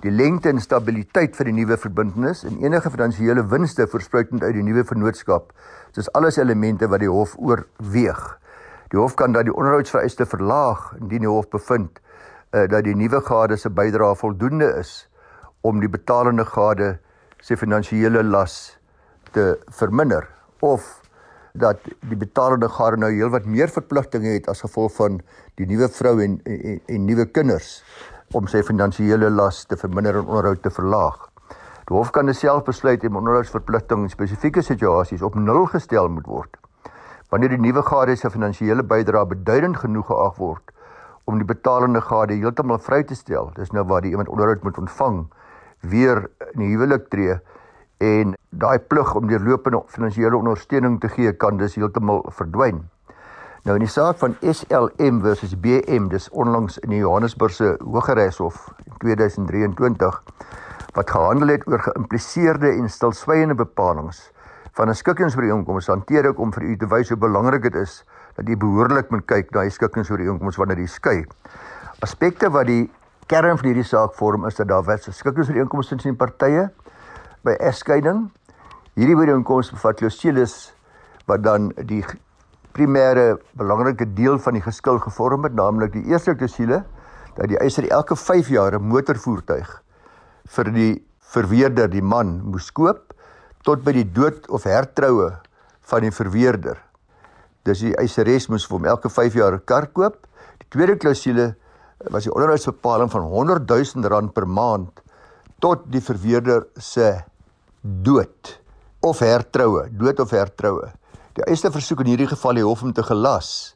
die 0.04 0.12
lengte 0.13 0.51
en 0.54 0.60
stabiliteit 0.62 1.34
van 1.36 1.48
die 1.50 1.56
nuwe 1.58 1.74
verbintenis 1.82 2.44
en 2.46 2.60
enige 2.62 2.92
finansiële 2.94 3.48
winste 3.50 3.88
voorspruitend 3.89 4.44
uit 4.46 4.54
die 4.54 4.63
nuwe 4.63 4.84
vennootskap. 4.86 5.50
Dis 5.98 6.12
alles 6.13 6.38
elemente 6.38 6.86
wat 6.86 7.01
die 7.01 7.10
hof 7.10 7.34
oorweeg. 7.42 8.22
Die 8.94 9.01
hof 9.01 9.18
kan 9.18 9.34
dan 9.34 9.50
die 9.50 9.56
onderhoudsvereiste 9.56 10.30
verlaag 10.30 10.92
indien 11.00 11.25
die 11.25 11.32
hof 11.34 11.50
bevind 11.50 11.98
uh, 11.98 12.68
dat 12.70 12.86
die 12.86 12.94
nuwe 12.94 13.24
gade 13.25 13.58
se 13.58 13.74
bydrae 13.74 14.13
voldoende 14.22 14.70
is 14.78 14.94
om 15.66 15.82
die 15.82 15.89
betalende 15.89 16.46
gade 16.46 17.00
se 17.42 17.58
finansiële 17.58 18.22
las 18.24 18.78
te 19.34 19.56
verminder 19.82 20.30
of 20.62 20.99
dat 21.60 21.84
die 22.10 22.18
betalende 22.18 22.70
gade 22.70 22.98
nou 22.98 23.12
heelwat 23.13 23.46
meer 23.46 23.72
verpligtinge 23.72 24.34
het 24.38 24.48
as 24.51 24.63
gevolg 24.66 24.96
van 24.98 25.20
die 25.60 25.68
nuwe 25.70 25.89
vrou 25.92 26.16
en 26.24 26.39
en, 26.44 26.80
en 26.86 27.06
nuwe 27.06 27.25
kinders 27.25 27.82
om 28.38 28.48
sy 28.48 28.62
finansiële 28.63 29.30
las 29.34 29.66
te 29.66 29.78
verminder 29.78 30.20
en 30.20 30.28
onderhoud 30.28 30.62
te 30.62 30.72
verlaag. 30.74 31.28
Die 31.89 31.98
hof 31.98 32.12
kan 32.13 32.30
self 32.34 32.68
besluit 32.68 33.04
om 33.08 33.16
onderhoudsverpligtinge 33.18 34.06
in 34.06 34.12
spesifieke 34.13 34.62
situasies 34.62 35.24
op 35.25 35.36
nul 35.36 35.66
gestel 35.72 36.10
moet 36.10 36.28
word. 36.30 36.58
Wanneer 37.34 37.56
die 37.56 37.62
nuwe 37.62 37.82
gade 37.86 38.16
se 38.18 38.30
finansiële 38.30 38.84
bydrae 38.86 39.25
beduidend 39.25 39.78
genoeg 39.82 40.06
geag 40.06 40.38
word 40.38 40.75
om 41.25 41.38
die 41.42 41.46
betalende 41.50 42.01
gade 42.01 42.38
heeltemal 42.38 42.78
vry 42.82 43.04
te 43.06 43.18
stel, 43.18 43.51
dis 43.58 43.74
nou 43.74 43.84
waar 43.89 44.01
die 44.01 44.12
iemand 44.13 44.30
onderhoud 44.30 44.63
moet 44.66 44.78
ontvang 44.82 45.20
weer 45.82 46.24
in 46.54 46.63
die 46.63 46.70
huwelik 46.74 47.10
tree 47.10 47.39
en 48.00 48.36
daai 48.50 48.79
plig 48.79 49.12
om 49.15 49.27
deurlopende 49.27 49.82
finansiële 49.91 50.38
ondersteuning 50.38 51.00
te 51.03 51.10
gee 51.12 51.34
kan 51.36 51.58
dus 51.60 51.75
heeltemal 51.75 52.24
verdwyn. 52.32 52.79
Nou 53.68 53.75
in 53.75 53.84
die 53.84 53.91
saak 53.91 54.22
van 54.22 54.38
SLM 54.39 55.20
versus 55.22 55.51
BM 55.60 56.08
dis 56.08 56.29
onlangs 56.32 56.77
in 56.79 56.94
die 56.94 57.01
Johannesburgse 57.01 57.75
Hooggeregshof 57.84 58.70
in 58.86 58.96
2023 59.03 60.22
wat 60.96 61.12
gehandel 61.12 61.51
het 61.51 61.68
oor 61.68 61.84
geïmpliseerde 61.84 62.72
en 62.72 62.88
stilswygende 62.89 63.60
bepalinge 63.60 64.15
van 64.79 64.89
'n 64.89 64.96
skikkingsooreenkoms 64.96 65.88
hanteer 65.88 66.29
ek 66.29 66.39
om 66.39 66.53
vir 66.53 66.63
u 66.63 66.77
te 66.77 66.88
wys 66.88 67.10
hoe 67.10 67.18
belangrik 67.18 67.62
dit 67.62 67.75
is 67.75 68.06
dat 68.36 68.48
u 68.48 68.58
behoorlik 68.58 69.10
moet 69.12 69.25
kyk 69.25 69.51
na 69.51 69.62
die 69.62 69.75
skikkingsooreenkoms 69.75 70.56
wanneer 70.56 70.79
jy 70.79 70.88
skei. 70.88 71.25
Aspekte 72.00 72.50
wat 72.50 72.65
die 72.65 72.89
kern 73.27 73.58
van 73.58 73.65
hierdie 73.65 73.84
saak 73.84 74.13
vorm 74.13 74.46
is 74.46 74.56
dat 74.56 74.68
daar 74.68 74.86
wet 74.86 75.03
skikkingsooreenkomste 75.03 75.96
tussen 75.96 76.15
die 76.15 76.18
partye 76.18 76.70
by 77.43 77.55
egskeiding. 77.60 78.27
Hierdie 79.00 79.15
ooreenkoms 79.15 79.72
bevat 79.72 80.00
klausules 80.01 80.55
wat 81.29 81.43
dan 81.46 81.69
die 81.88 82.01
primêre 82.75 83.38
belangrike 83.58 84.08
deel 84.15 84.39
van 84.43 84.58
die 84.58 84.63
geskil 84.63 85.00
gevorm 85.03 85.46
het, 85.48 85.55
naamlik 85.55 85.93
die 85.93 86.05
eerste 86.12 86.36
klousule 86.36 86.84
dat 87.38 87.48
die 87.51 87.60
eiser 87.62 87.88
elke 87.88 88.15
5 88.15 88.50
jaar 88.50 88.75
'n 88.75 88.84
motorvoertuig 88.84 89.69
vir 90.50 90.72
die 90.74 91.03
verweerder, 91.19 91.88
die 91.88 92.01
man, 92.01 92.41
moes 92.43 92.72
koop 92.72 93.13
tot 93.63 93.84
by 93.84 93.91
die 93.91 94.08
dood 94.12 94.50
of 94.50 94.63
hertroue 94.63 95.31
van 95.81 96.01
die 96.01 96.12
verweerder. 96.12 96.77
Dis 97.63 97.79
die 97.79 97.96
eiseres 97.96 98.50
moes 98.50 98.65
vir 98.65 98.77
hom 98.77 98.86
elke 98.86 99.10
5 99.10 99.34
jaar 99.34 99.53
'n 99.53 99.65
kar 99.65 99.88
koop. 99.88 100.27
Die 100.60 100.69
tweede 100.69 100.96
klousule 100.96 101.55
was 102.10 102.24
die 102.24 102.34
onderhoudsbepaling 102.34 103.12
van 103.12 103.22
100 103.22 103.67
000 103.67 104.08
rand 104.08 104.34
per 104.34 104.48
maand 104.48 105.01
tot 105.60 105.91
die 105.91 106.01
verweerder 106.01 106.67
se 106.77 107.24
dood 107.81 108.59
of 109.00 109.19
hertroue, 109.19 109.88
dood 109.91 110.19
of 110.19 110.31
hertroue. 110.36 110.91
Die 111.38 111.45
eerste 111.48 111.71
versoek 111.71 112.03
in 112.03 112.13
hierdie 112.13 112.27
geval 112.27 112.59
die 112.59 112.65
hof 112.65 112.83
om 112.83 112.93
te 112.93 113.05
gelas 113.05 113.75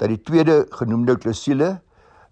dat 0.00 0.08
die 0.08 0.20
tweede 0.22 0.62
genoemde 0.78 1.16
klousule 1.20 1.74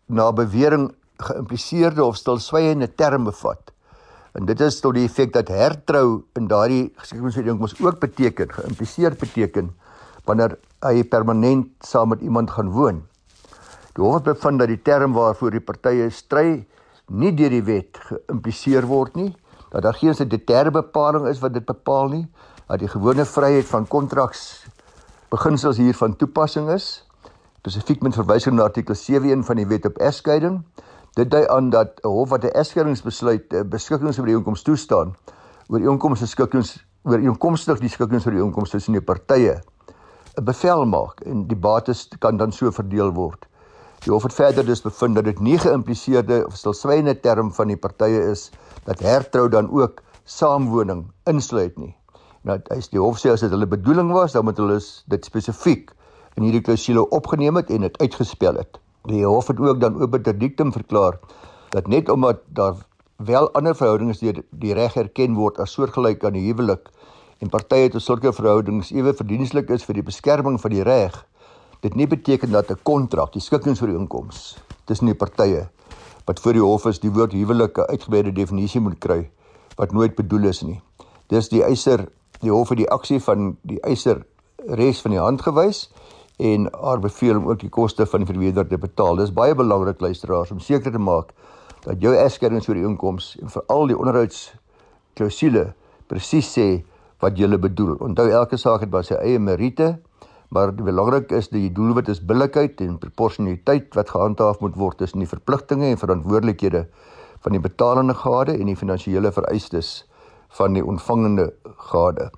na 0.08 0.30
bewering 0.32 0.88
geïmpliseerde 1.18 2.04
of 2.04 2.16
stilswygende 2.16 2.88
term 2.94 3.26
bevat. 3.28 3.72
En 4.38 4.46
dit 4.46 4.60
is 4.62 4.78
tot 4.80 4.94
die 4.94 5.04
effek 5.08 5.32
dat 5.34 5.50
hertrou 5.50 6.22
in 6.38 6.46
daardie 6.48 6.92
geskiedenisding 7.00 7.58
mos 7.58 7.74
ook 7.82 7.98
beteken, 8.00 8.52
geïmpliseerd 8.54 9.18
beteken 9.18 9.72
wanneer 10.28 10.58
hy 10.84 11.02
permanent 11.08 11.72
saam 11.84 12.12
met 12.12 12.22
iemand 12.22 12.52
gaan 12.54 12.70
woon. 12.70 13.02
Die 13.96 14.04
hof 14.04 14.20
het 14.20 14.28
bevind 14.30 14.60
dat 14.62 14.70
die 14.70 14.82
term 14.84 15.16
waarvoor 15.16 15.56
die 15.56 15.64
partye 15.64 16.10
stry 16.14 16.62
nie 17.08 17.32
deur 17.34 17.50
die 17.50 17.64
wet 17.64 17.98
geïmpliseer 18.10 18.86
word 18.86 19.16
nie, 19.18 19.32
dat 19.70 19.82
daar 19.82 19.94
geen 19.94 20.28
deterbepaling 20.28 21.26
is 21.26 21.38
wat 21.38 21.52
dit 21.52 21.64
bepaal 21.64 22.08
nie, 22.08 22.26
dat 22.66 22.78
die 22.78 22.88
gewone 22.88 23.24
vryheid 23.24 23.66
van 23.66 23.86
kontraks 23.86 24.66
beginsels 25.28 25.76
hier 25.76 25.94
van 25.94 26.16
toepassing 26.16 26.70
is, 26.70 27.04
spesifiek 27.58 28.02
met 28.02 28.14
verwysing 28.14 28.56
na 28.56 28.62
artikel 28.62 28.94
7 28.94 29.44
van 29.44 29.56
die 29.56 29.66
wet 29.66 29.86
op 29.86 29.98
egskeiding. 29.98 30.62
Dit 31.12 31.30
dui 31.30 31.46
aan 31.48 31.70
dat 31.70 32.00
'n 32.04 32.08
hof 32.08 32.28
wat 32.28 32.44
'n 32.44 32.54
egskeidingsbesluit 32.54 33.68
beskikings 33.68 34.18
oor 34.18 34.26
die 34.26 34.36
inkomste 34.36 34.70
toestaan, 34.70 35.16
oor 35.68 35.78
die 35.78 35.88
inkomste 35.88 36.26
skikkings 36.26 36.86
oor 37.02 37.20
inkomstig 37.20 37.80
die 37.80 37.88
skikkings 37.88 38.26
oor 38.26 38.32
die 38.32 38.42
inkomste 38.42 38.76
tussen 38.76 38.92
die 38.92 39.04
partye 39.04 39.60
'n 40.38 40.44
bevel 40.44 40.84
maak 40.86 41.20
en 41.26 41.46
die 41.46 41.56
bates 41.56 42.08
kan 42.18 42.36
dan 42.36 42.52
so 42.52 42.70
verdeel 42.70 43.12
word. 43.12 43.46
Die 44.04 44.12
hof 44.12 44.22
het 44.22 44.34
verder 44.34 44.66
dus 44.66 44.82
bevind 44.82 45.14
dat 45.14 45.24
dit 45.24 45.40
nie 45.40 45.58
geïmpliseerde 45.58 46.46
of 46.46 46.56
stilswygende 46.56 47.20
term 47.20 47.52
van 47.52 47.66
die 47.66 47.76
partye 47.76 48.30
is 48.30 48.50
dat 48.88 49.04
hertrou 49.04 49.48
dan 49.52 49.68
ook 49.70 50.02
saamwoning 50.24 51.04
insluit 51.28 51.76
nie. 51.76 51.94
Nou 52.48 52.58
as 52.72 52.88
die 52.92 53.00
hof 53.00 53.20
sê 53.20 53.32
as 53.34 53.44
dit 53.44 53.52
hulle 53.52 53.68
bedoeling 53.68 54.12
was, 54.14 54.32
dan 54.36 54.46
moet 54.48 54.58
hulle 54.60 54.78
dit 55.12 55.28
spesifiek 55.28 55.92
in 56.38 56.46
hierdie 56.46 56.64
klousule 56.64 57.04
opgeneem 57.14 57.58
het 57.60 57.72
en 57.74 57.84
dit 57.84 57.98
uitgespel 58.00 58.60
het. 58.60 58.78
Die 59.08 59.24
hof 59.26 59.50
het 59.50 59.60
ook 59.60 59.80
dan 59.82 59.98
oop 60.00 60.14
interdiktum 60.16 60.72
verklaar 60.72 61.18
dat 61.74 61.88
net 61.88 62.08
omdat 62.08 62.40
daar 62.46 62.76
wel 63.16 63.50
ander 63.58 63.74
verhoudings 63.76 64.22
deur 64.22 64.42
die 64.50 64.74
reg 64.78 64.96
erken 64.96 65.34
word 65.34 65.58
as 65.58 65.74
soortgelyk 65.74 66.24
aan 66.24 66.36
die 66.38 66.46
huwelik 66.46 66.88
en 67.42 67.50
partye 67.50 67.90
tot 67.92 68.02
sulke 68.02 68.32
verhoudings 68.32 68.92
ewe 68.94 69.12
verdienslik 69.14 69.70
is 69.74 69.84
vir 69.86 69.98
die 69.98 70.06
beskerming 70.06 70.58
van 70.62 70.74
die 70.74 70.84
reg, 70.86 71.16
dit 71.82 71.94
nie 71.94 72.06
beteken 72.06 72.50
dat 72.50 72.70
'n 72.70 72.78
kontrak, 72.82 73.32
die 73.32 73.42
skikkingsooreenkoms 73.42 74.56
tussen 74.86 75.06
die 75.06 75.18
partye 75.18 75.68
wat 76.28 76.40
voor 76.40 76.52
die 76.52 76.62
hof 76.62 76.84
is 76.90 77.00
die 77.00 77.10
woord 77.12 77.32
huwelik 77.32 77.78
'n 77.78 77.88
uitgebreide 77.88 78.32
definisie 78.32 78.80
moet 78.80 78.98
kry 79.00 79.30
wat 79.76 79.92
nooit 79.92 80.14
bedoel 80.14 80.44
is 80.44 80.62
nie. 80.62 80.80
Dis 81.26 81.48
die 81.48 81.62
eiser, 81.64 82.08
die 82.40 82.50
hof 82.50 82.68
het 82.68 82.78
die 82.78 82.90
aksie 82.90 83.20
van 83.20 83.56
die 83.62 83.80
eiser 83.80 84.26
res 84.66 85.00
van 85.00 85.10
die 85.10 85.20
hand 85.20 85.42
gewys 85.42 85.88
en 86.36 86.68
haar 86.82 87.00
beveel 87.00 87.36
om 87.36 87.48
ook 87.48 87.60
die 87.60 87.68
koste 87.68 88.06
van 88.06 88.20
die 88.20 88.32
verweerder 88.32 88.68
te 88.68 88.78
betaal. 88.78 89.16
Dis 89.16 89.32
baie 89.32 89.54
belangrik 89.54 90.00
luisteraars 90.00 90.50
om 90.50 90.60
seker 90.60 90.92
te 90.92 90.98
maak 90.98 91.32
dat 91.84 92.00
jou 92.00 92.14
egskeiingsooreenkoms 92.14 93.38
en 93.42 93.48
veral 93.48 93.86
die 93.86 93.98
onderhouds 93.98 94.52
klousule 95.14 95.72
presies 96.06 96.58
sê 96.58 96.84
wat 97.20 97.38
jy 97.38 97.58
bedoel. 97.58 97.96
Onthou 98.00 98.28
elke 98.28 98.56
saak 98.56 98.80
het 98.80 99.06
sy 99.06 99.14
eie 99.14 99.38
meriete 99.38 99.98
Maar 100.48 100.72
die 100.72 100.84
belangrik 100.84 101.32
is 101.36 101.50
die 101.52 101.68
doelwit 101.72 102.08
is 102.08 102.24
billikheid 102.24 102.80
en 102.80 102.98
proporsionaliteit 102.98 103.94
wat 103.94 104.10
gehandhaaf 104.10 104.60
moet 104.60 104.76
word 104.80 104.98
tussen 104.98 105.20
die 105.20 105.28
verpligtinge 105.28 105.90
en 105.90 106.00
verantwoordelikhede 106.00 106.86
van 107.44 107.52
die 107.52 107.60
betalende 107.60 108.14
gade 108.14 108.54
en 108.56 108.70
die 108.70 108.76
finansiële 108.76 109.32
vereistes 109.32 109.90
van 110.56 110.72
die 110.72 110.84
ontvangende 110.84 111.50
gade. 111.90 112.30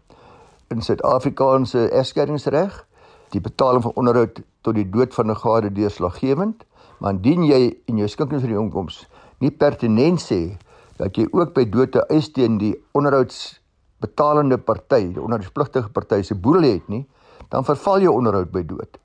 In 0.74 0.82
Suid-Afrikaanse 0.82 1.86
egskeidingsreg, 1.88 2.82
die 3.30 3.40
betaling 3.40 3.82
van 3.82 3.94
onderhoud 3.94 4.42
tot 4.66 4.74
die 4.74 4.88
dood 4.90 5.14
van 5.14 5.30
'n 5.30 5.36
gade 5.36 5.72
deurslaggewend, 5.72 6.64
maar 6.98 7.12
indien 7.12 7.44
jy 7.44 7.76
in 7.86 7.96
jou 7.96 8.08
skinkingsreënkoms 8.08 9.06
nie 9.38 9.50
pertinent 9.50 10.20
sê 10.20 10.58
dat 10.96 11.16
jy 11.16 11.28
ook 11.30 11.54
by 11.54 11.64
dood 11.64 11.94
'n 11.94 12.04
eis 12.08 12.32
teen 12.32 12.58
die 12.58 12.74
onderhoudsbetalende 12.92 14.58
party, 14.58 15.12
die 15.12 15.22
onderhoudspligtige 15.22 15.88
party 15.88 16.22
se 16.22 16.34
boedel 16.34 16.62
het 16.62 16.88
nie, 16.88 17.06
dan 17.50 17.66
verval 17.66 18.00
jou 18.04 18.14
onderhoud 18.14 18.50
by 18.54 18.62
dood. 18.66 18.98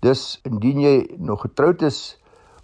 Dus 0.00 0.40
indien 0.48 0.80
jy 0.80 0.94
nog 1.20 1.44
getroud 1.44 1.82
is 1.84 2.16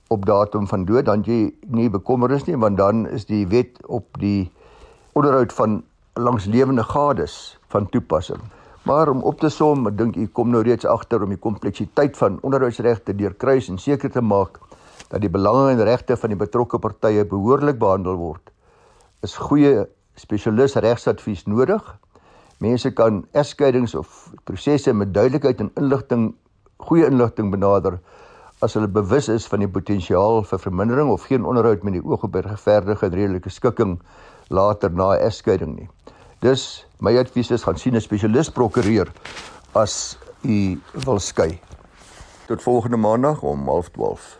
op 0.08 0.24
datum 0.26 0.66
van 0.70 0.86
dood, 0.88 1.04
dan 1.04 1.24
jy 1.26 1.50
nie 1.66 1.88
bekommernis 1.92 2.46
nie 2.46 2.56
want 2.56 2.78
dan 2.80 3.04
is 3.12 3.26
die 3.28 3.44
wet 3.52 3.80
op 3.86 4.06
die 4.22 4.48
onderhoud 5.16 5.52
van 5.52 5.82
langslewende 6.16 6.84
gades 6.86 7.58
van 7.72 7.88
toepassing. 7.92 8.40
Maar 8.86 9.10
om 9.10 9.22
op 9.26 9.40
te 9.42 9.50
som, 9.50 9.86
ek 9.90 9.96
dink 9.98 10.16
u 10.16 10.28
kom 10.30 10.52
nou 10.54 10.62
reeds 10.62 10.86
agter 10.86 11.24
om 11.24 11.32
die 11.34 11.42
kompleksiteit 11.42 12.16
van 12.16 12.38
onderhoudsregte 12.46 13.16
deurkruis 13.18 13.68
en 13.72 13.80
seker 13.82 14.12
te 14.14 14.22
maak 14.22 14.60
dat 15.10 15.20
die 15.22 15.30
belange 15.30 15.72
en 15.72 15.82
regte 15.84 16.16
van 16.16 16.32
die 16.32 16.38
betrokke 16.38 16.78
partye 16.78 17.24
behoorlik 17.26 17.80
behandel 17.82 18.16
word. 18.20 18.52
Is 19.26 19.36
goeie 19.42 19.88
spesialis 20.16 20.78
regsadvies 20.80 21.44
nodig 21.50 21.82
Mense 22.58 22.90
kan 22.90 23.24
egskeidings 23.36 23.94
of 23.94 24.30
prosesse 24.44 24.92
met 24.92 25.14
duidelikheid 25.14 25.60
en 25.60 25.70
inligting, 25.76 26.34
goeie 26.76 27.06
inligting 27.06 27.50
benader 27.52 27.98
as 28.64 28.74
hulle 28.74 28.88
bewus 28.88 29.28
is 29.28 29.44
van 29.50 29.60
die 29.60 29.68
potensiaal 29.68 30.40
vir 30.48 30.60
vermindering 30.62 31.10
of 31.12 31.26
geen 31.28 31.44
onderhoud 31.44 31.84
met 31.84 31.98
die 31.98 32.04
oog 32.04 32.24
op 32.24 32.38
regverdige 32.40 33.06
en 33.10 33.18
redelike 33.18 33.52
skikking 33.52 33.98
later 34.48 34.90
na 34.90 35.16
egskeiding 35.18 35.74
nie. 35.76 35.88
Dus 36.40 36.86
my 37.00 37.12
advies 37.20 37.50
is 37.50 37.64
gaan 37.64 37.76
sien 37.76 37.96
'n 37.96 38.00
spesialis 38.00 38.50
prokureur 38.50 39.12
as 39.74 40.16
u 40.42 40.80
wil 41.04 41.18
skei. 41.18 41.60
Tot 42.46 42.62
volgende 42.62 42.96
maandag 42.96 43.42
om 43.42 43.68
12:30. 43.68 44.38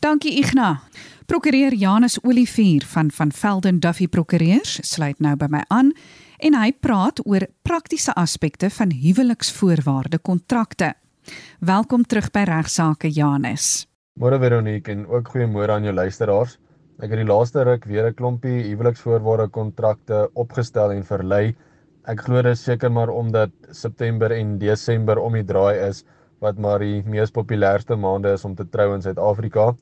Dankie 0.00 0.38
Ignas. 0.38 0.78
Prokureur 1.26 1.74
Janus 1.74 2.18
Olivier 2.24 2.84
van 2.86 3.10
van 3.10 3.32
Velden 3.32 3.80
Duffy 3.80 4.08
Prokureurs 4.08 4.78
sluit 4.80 5.20
nou 5.20 5.36
by 5.36 5.46
my 5.48 5.64
aan 5.68 5.92
en 6.40 6.56
hy 6.56 6.70
praat 6.72 7.20
oor 7.28 7.44
praktiese 7.66 8.14
aspekte 8.16 8.70
van 8.72 8.92
huweliksvoorwaarde 8.96 10.20
kontrakte. 10.24 10.94
Welkom 11.60 12.06
terug 12.08 12.30
by 12.32 12.46
Regsake 12.48 13.10
Janus. 13.12 13.86
Môre 14.20 14.38
Veronique 14.40 14.92
en 14.92 15.04
ook 15.08 15.28
goeiemôre 15.34 15.76
aan 15.76 15.84
jou 15.84 15.94
luisteraars. 15.94 16.56
Ek 17.00 17.12
het 17.12 17.20
die 17.20 17.28
laaste 17.28 17.64
ruk 17.64 17.84
weer 17.88 18.08
'n 18.08 18.16
klompie 18.16 18.64
huweliksvoorwaarde 18.70 19.48
kontrakte 19.48 20.28
opgestel 20.34 20.92
en 20.92 21.04
verlei. 21.04 21.54
Ek 22.08 22.20
glo 22.20 22.42
dit 22.42 22.58
seker 22.58 22.90
maar 22.90 23.08
omdat 23.08 23.50
September 23.70 24.32
en 24.32 24.58
Desember 24.58 25.18
om 25.18 25.32
die 25.32 25.44
draai 25.44 25.88
is 25.88 26.04
wat 26.40 26.58
maar 26.58 26.78
die 26.78 27.02
mees 27.04 27.30
populairste 27.30 27.96
maande 27.96 28.32
is 28.32 28.44
om 28.44 28.54
te 28.54 28.64
trou 28.64 28.94
in 28.94 29.02
Suid-Afrika. 29.02 29.76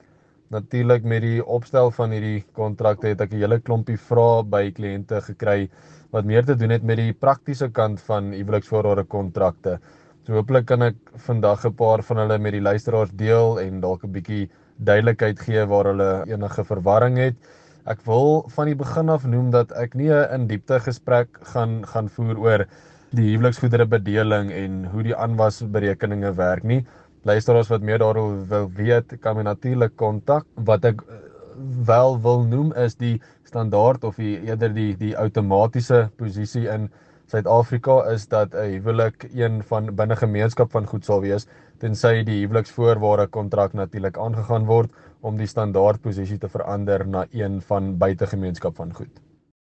Natuurlik 0.50 1.04
met 1.04 1.22
die 1.22 1.46
opstel 1.46 1.90
van 1.90 2.10
hierdie 2.10 2.44
kontrakte 2.52 3.06
het 3.06 3.20
ek 3.20 3.32
'n 3.32 3.36
hele 3.36 3.60
klompie 3.60 3.98
vrae 3.98 4.42
by 4.42 4.72
kliënte 4.72 5.20
gekry 5.20 5.68
wat 6.14 6.24
meer 6.24 6.44
te 6.44 6.56
doen 6.56 6.70
het 6.70 6.82
met 6.82 7.00
die 7.00 7.12
praktiese 7.12 7.68
kant 7.70 8.00
van 8.00 8.32
huweliksvoorwaarde 8.32 9.04
kontrakte. 9.04 9.78
So 10.26 10.36
hooplik 10.36 10.66
kan 10.66 10.82
ek 10.82 10.96
vandag 11.26 11.64
'n 11.64 11.74
paar 11.74 12.02
van 12.02 12.16
hulle 12.16 12.38
met 12.38 12.52
die 12.52 12.60
luisteraars 12.60 13.10
deel 13.12 13.60
en 13.60 13.80
dalk 13.80 14.04
'n 14.04 14.12
bietjie 14.12 14.50
duidelikheid 14.76 15.38
gee 15.40 15.66
waar 15.66 15.84
hulle 15.84 16.24
enige 16.26 16.64
verwarring 16.64 17.16
het. 17.18 17.36
Ek 17.86 18.00
wil 18.04 18.44
van 18.48 18.66
die 18.66 18.74
begin 18.74 19.08
af 19.08 19.24
noem 19.24 19.50
dat 19.50 19.72
ek 19.72 19.94
nie 19.94 20.10
'n 20.10 20.34
in 20.34 20.46
diepte 20.46 20.80
gesprek 20.80 21.28
gaan 21.42 21.84
gaan 21.86 22.08
voer 22.08 22.38
oor 22.38 22.66
die 23.10 23.32
huweliksgoedere 23.32 23.86
bedeling 23.86 24.52
en 24.52 24.84
hoe 24.84 25.02
die 25.02 25.16
aanwasberekeninge 25.16 26.34
werk 26.36 26.62
nie 26.62 26.84
luisteraars 27.28 27.70
wat 27.72 27.84
meer 27.84 28.00
daaroor 28.00 28.36
wil 28.48 28.68
weet, 28.74 29.16
kan 29.22 29.36
my 29.36 29.44
natuurlik 29.46 29.96
kontak. 29.96 30.46
Wat 30.54 30.84
ek 30.88 31.02
wel 31.84 32.20
wil 32.20 32.44
noem 32.44 32.72
is 32.72 32.94
die 32.94 33.20
standaard 33.44 34.04
of 34.04 34.16
die 34.16 34.40
eerder 34.40 34.74
die 34.74 34.96
die 34.96 35.16
outomatiese 35.16 36.08
posisie 36.16 36.68
in 36.68 36.90
Suid-Afrika 37.28 38.06
is 38.12 38.26
dat 38.28 38.54
'n 38.54 38.70
huwelik 38.72 39.28
een 39.34 39.62
van 39.62 39.94
binne 39.94 40.16
gemeenskap 40.16 40.70
van 40.70 40.86
goed 40.86 41.04
sal 41.04 41.20
wees 41.20 41.46
tensy 41.78 42.22
die 42.24 42.40
huweliksvoorwaarde 42.40 43.26
kontrak 43.26 43.72
natuurlik 43.72 44.18
aangegaan 44.18 44.64
word 44.64 44.90
om 45.20 45.36
die 45.36 45.46
standaard 45.46 46.00
posisie 46.00 46.38
te 46.38 46.48
verander 46.48 47.06
na 47.06 47.26
een 47.30 47.60
van 47.60 47.96
buitegemeenskap 47.98 48.76
van 48.76 48.94
goed. 48.94 49.20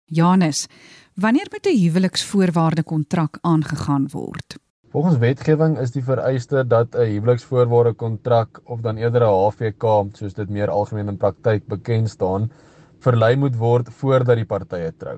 Janus, 0.05 0.67
wanneer 1.15 1.47
moet 1.51 1.65
'n 1.67 1.77
huweliksvoorwaarde 1.77 2.83
kontrak 2.83 3.37
aangegaan 3.41 4.07
word? 4.11 4.60
Volgens 4.91 5.21
wetgewing 5.23 5.77
is 5.79 5.93
die 5.95 6.01
vereiste 6.03 6.65
dat 6.67 6.95
'n 6.99 7.05
huweliksvoorwaarde 7.07 7.93
kontrak 7.93 8.59
of 8.65 8.81
dan 8.81 8.97
eerder 8.97 9.23
'n 9.23 9.37
HVK, 9.43 9.85
soos 10.13 10.33
dit 10.33 10.49
meer 10.49 10.69
algemeen 10.69 11.07
in 11.07 11.17
praktyk 11.17 11.63
bekend 11.67 12.09
staan, 12.09 12.51
verlei 12.99 13.35
moet 13.35 13.55
word 13.55 13.89
voordat 13.89 14.35
die 14.35 14.45
partye 14.45 14.91
trou. 14.97 15.15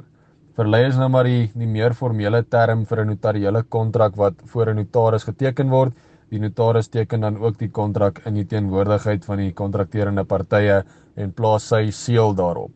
Verlei 0.55 0.83
is 0.85 0.95
nou 0.95 1.09
maar 1.09 1.23
die 1.23 1.51
die 1.55 1.67
meer 1.67 1.93
formele 1.93 2.43
term 2.43 2.85
vir 2.85 3.01
'n 3.01 3.07
notariële 3.07 3.63
kontrak 3.63 4.15
wat 4.15 4.33
voor 4.45 4.69
'n 4.69 4.75
notaris 4.75 5.23
geteken 5.23 5.69
word. 5.69 5.93
Die 6.29 6.39
notaris 6.39 6.87
teken 6.87 7.21
dan 7.21 7.37
ook 7.37 7.57
die 7.57 7.71
kontrak 7.71 8.21
in 8.25 8.33
die 8.33 8.45
teenwoordigheid 8.45 9.25
van 9.25 9.37
die 9.37 9.53
kontrakterende 9.53 10.23
partye 10.23 10.83
en 11.15 11.31
plaas 11.31 11.67
sy 11.67 11.89
seël 11.89 12.35
daarop. 12.35 12.71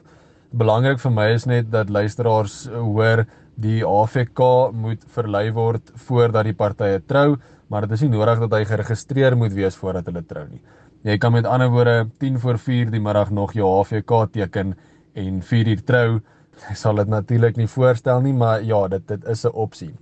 Belangrik 0.51 0.99
vir 0.99 1.11
my 1.11 1.33
is 1.33 1.45
net 1.45 1.71
dat 1.71 1.89
luisteraars 1.89 2.69
hoor 2.73 3.25
die 3.57 3.81
AVK 3.85 4.41
moet 4.73 5.03
verlei 5.13 5.49
word 5.53 5.91
voordat 6.07 6.45
die 6.45 6.55
partye 6.57 7.01
trou, 7.09 7.37
maar 7.67 7.87
dit 7.87 7.97
is 7.97 8.03
nie 8.05 8.13
nodig 8.13 8.39
dat 8.45 8.53
hy 8.53 8.65
geregistreer 8.69 9.35
moet 9.37 9.55
wees 9.57 9.75
voordat 9.75 10.07
hulle 10.07 10.23
trou 10.23 10.45
nie. 10.47 10.61
Jy 11.07 11.17
kan 11.21 11.33
met 11.33 11.45
ander 11.45 11.69
woorde 11.73 12.07
10 12.21 12.39
voor 12.43 12.57
4 12.61 12.91
die 12.93 13.01
middag 13.01 13.31
nog 13.31 13.53
jou 13.57 13.67
AVK 13.79 14.13
teken 14.33 14.75
en 15.17 15.41
4 15.41 15.71
uur 15.73 15.83
trou. 15.87 16.19
Ek 16.69 16.77
sal 16.77 17.01
dit 17.01 17.09
natuurlik 17.09 17.57
nie 17.57 17.69
voorstel 17.69 18.21
nie, 18.25 18.33
maar 18.33 18.63
ja, 18.65 18.87
dit 18.87 19.07
dit 19.07 19.25
is 19.25 19.45
'n 19.45 19.53
opsie. 19.53 19.93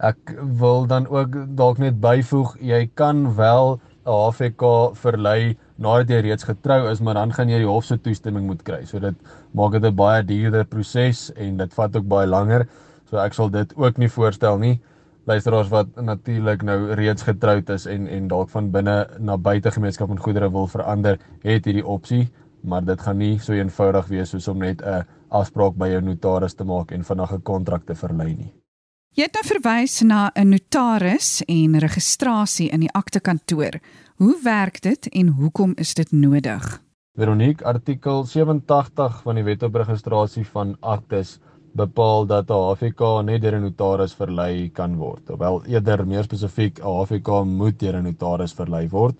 Ek 0.00 0.36
wil 0.58 0.86
dan 0.86 1.06
ook 1.06 1.56
dalk 1.56 1.78
net 1.78 2.00
byvoeg, 2.00 2.56
jy 2.60 2.90
kan 2.94 3.36
wel 3.36 3.80
'n 4.06 4.10
AVK 4.10 4.94
verlei 4.94 5.56
nadat 5.80 6.12
jy 6.12 6.20
reeds 6.26 6.44
getrou 6.44 6.82
is, 6.90 7.00
maar 7.00 7.16
dan 7.16 7.32
gaan 7.32 7.48
jy 7.48 7.62
die 7.62 7.68
hof 7.68 7.86
se 7.88 7.96
toestemming 7.98 8.46
moet 8.46 8.62
kry. 8.66 8.82
So 8.88 9.00
dit 9.00 9.16
maak 9.56 9.72
dit 9.72 9.84
'n 9.84 9.96
baie 9.96 10.22
duurder 10.22 10.64
proses 10.64 11.30
en 11.36 11.56
dit 11.56 11.74
vat 11.74 11.96
ook 11.96 12.08
baie 12.08 12.26
langer. 12.26 12.68
So 13.10 13.16
ek 13.16 13.34
sal 13.34 13.50
dit 13.50 13.72
ook 13.76 13.98
nie 13.98 14.08
voorstel 14.08 14.58
nie. 14.58 14.80
Luisteraars 15.26 15.68
wat 15.68 15.88
natuurlik 15.96 16.62
nou 16.62 16.94
reeds 16.94 17.22
getroud 17.22 17.68
is 17.70 17.86
en 17.86 18.06
en 18.08 18.28
dalk 18.28 18.50
van 18.50 18.70
binne 18.70 19.06
na 19.18 19.36
buite 19.36 19.70
gemeenskap 19.70 20.10
en 20.10 20.18
goedere 20.18 20.50
wil 20.50 20.66
verander, 20.66 21.18
het 21.42 21.64
hierdie 21.64 21.86
opsie, 21.86 22.28
maar 22.62 22.84
dit 22.84 23.00
gaan 23.00 23.18
nie 23.18 23.38
so 23.38 23.52
eenvoudig 23.52 24.06
wees 24.08 24.30
soos 24.30 24.48
om 24.48 24.58
net 24.58 24.82
'n 24.82 25.04
afspraak 25.28 25.76
by 25.76 25.88
jou 25.88 26.00
notaris 26.00 26.54
te 26.54 26.64
maak 26.64 26.92
en 26.92 27.04
vanaand 27.04 27.32
'n 27.32 27.42
kontrak 27.42 27.86
te 27.86 27.94
verlei 27.94 28.34
nie. 28.34 28.52
Jy 29.10 29.26
het 29.26 29.34
nou 29.34 29.42
verwys 29.42 30.02
na 30.02 30.30
'n 30.36 30.48
notaris 30.48 31.42
en 31.48 31.78
registrasie 31.78 32.68
in 32.70 32.80
die 32.80 32.92
aktekantoor. 32.92 33.80
Hoe 34.20 34.36
werk 34.42 34.82
dit 34.84 35.06
en 35.08 35.28
hoekom 35.28 35.70
is 35.80 35.94
dit 35.96 36.10
nodig? 36.12 36.64
Veronique 37.16 37.64
artikel 37.64 38.26
87 38.28 39.14
van 39.24 39.38
die 39.38 39.44
Wet 39.46 39.62
op 39.64 39.78
Registrasie 39.80 40.42
van 40.44 40.74
Aktes 40.84 41.38
bepaal 41.72 42.26
dat 42.28 42.50
'n 42.50 42.58
HVK 42.66 43.22
net 43.24 43.40
deur 43.40 43.56
'n 43.56 43.62
notaris 43.62 44.12
verlei 44.14 44.68
kan 44.68 44.96
word. 44.96 45.30
Ofwel 45.30 45.62
eerder 45.64 46.06
meer 46.06 46.22
spesifiek 46.22 46.78
'n 46.78 46.82
HVK 46.82 47.44
moet 47.44 47.78
deur 47.78 47.96
'n 47.96 48.02
notaris 48.02 48.52
verlei 48.52 48.88
word. 48.88 49.16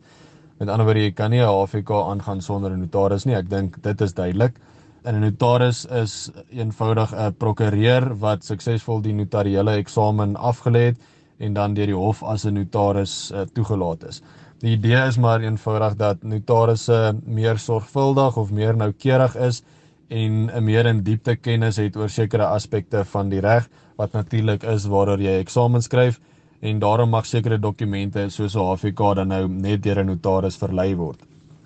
Met 0.58 0.68
ander 0.68 0.84
woorde, 0.84 1.00
jy 1.00 1.12
kan 1.12 1.30
nie 1.30 1.40
'n 1.40 1.48
HVK 1.48 1.90
aangaan 1.90 2.40
sonder 2.40 2.70
'n 2.70 2.80
notaris 2.80 3.24
nie. 3.24 3.34
Ek 3.34 3.48
dink 3.48 3.82
dit 3.82 4.00
is 4.00 4.12
duidelik. 4.12 4.60
'n 5.04 5.20
notaris 5.20 5.86
is 5.86 6.30
eenvoudig 6.50 7.14
'n 7.14 7.32
prokureur 7.32 8.18
wat 8.18 8.44
suksesvol 8.44 9.00
die 9.00 9.14
notariële 9.14 9.70
eksamen 9.70 10.36
afgelê 10.36 10.84
het 10.92 10.98
en 11.38 11.54
dan 11.54 11.74
deur 11.74 11.86
die 11.86 11.96
hof 11.96 12.22
as 12.22 12.44
'n 12.44 12.54
notaris 12.54 13.32
uh, 13.32 13.40
toegelaat 13.40 14.04
is. 14.04 14.22
Die 14.60 14.74
idee 14.76 14.98
is 15.08 15.16
maar 15.16 15.40
eenvoudig 15.40 15.94
dat 15.96 16.24
notarisse 16.28 17.14
meer 17.24 17.56
sorgvuldig 17.58 18.36
of 18.36 18.50
meer 18.52 18.76
noukeurig 18.76 19.36
is 19.40 19.62
en 20.08 20.50
'n 20.52 20.64
meer 20.64 20.86
in 20.86 21.00
diepte 21.02 21.36
kennis 21.36 21.76
het 21.76 21.96
oor 21.96 22.08
sekere 22.08 22.44
aspekte 22.44 23.04
van 23.04 23.30
die 23.30 23.40
reg 23.40 23.68
wat 23.96 24.12
natuurlik 24.12 24.62
is 24.62 24.84
waaroor 24.84 25.20
jy 25.20 25.38
eksamen 25.40 25.82
skryf 25.82 26.20
en 26.60 26.78
daarom 26.78 27.10
mag 27.10 27.26
sekere 27.26 27.58
dokumente 27.58 28.28
soos 28.28 28.54
'n 28.54 28.60
HVK 28.60 29.14
dan 29.14 29.28
nou 29.28 29.48
net 29.48 29.82
deur 29.82 30.00
'n 30.00 30.06
notaris 30.06 30.56
verlei 30.56 30.94
word. 30.94 31.20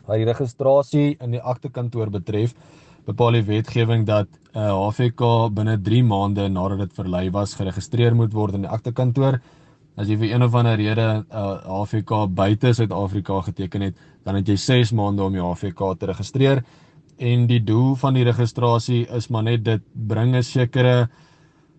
Wat 0.06 0.16
die 0.16 0.24
registrasie 0.24 1.16
in 1.20 1.30
die 1.30 1.42
aktekantoor 1.42 2.10
betref, 2.10 2.54
bepaal 3.06 3.32
die 3.32 3.42
wetgewing 3.42 4.06
dat 4.06 4.28
'n 4.54 4.70
HVK 4.70 5.50
binne 5.52 5.82
3 5.82 6.04
maande 6.04 6.48
nadat 6.48 6.78
dit 6.78 6.92
verlei 6.92 7.30
was 7.30 7.54
geregistreer 7.54 8.14
moet 8.14 8.32
word 8.32 8.54
in 8.54 8.62
die 8.62 8.70
aktekantoor 8.70 9.40
as 9.96 10.08
jy 10.08 10.16
vir 10.16 10.32
een 10.32 10.42
of 10.42 10.54
ander 10.54 10.76
rede 10.76 11.00
'n 11.00 11.26
uh, 11.30 11.82
HVK 11.82 12.34
buite 12.34 12.72
Suid-Afrika 12.72 13.40
geteken 13.40 13.80
het, 13.80 13.94
dan 14.24 14.34
het 14.34 14.48
jy 14.48 14.56
6 14.56 14.92
maande 14.92 15.22
om 15.22 15.34
jou 15.34 15.52
HVK 15.52 15.98
te 15.98 16.06
registreer 16.06 16.64
en 17.18 17.46
die 17.46 17.60
doel 17.62 17.94
van 17.94 18.14
die 18.14 18.24
registrasie 18.24 19.04
is 19.14 19.28
maar 19.30 19.42
net 19.42 19.64
dit 19.64 19.82
bring 19.92 20.34
'n 20.34 20.42
sekere 20.42 21.08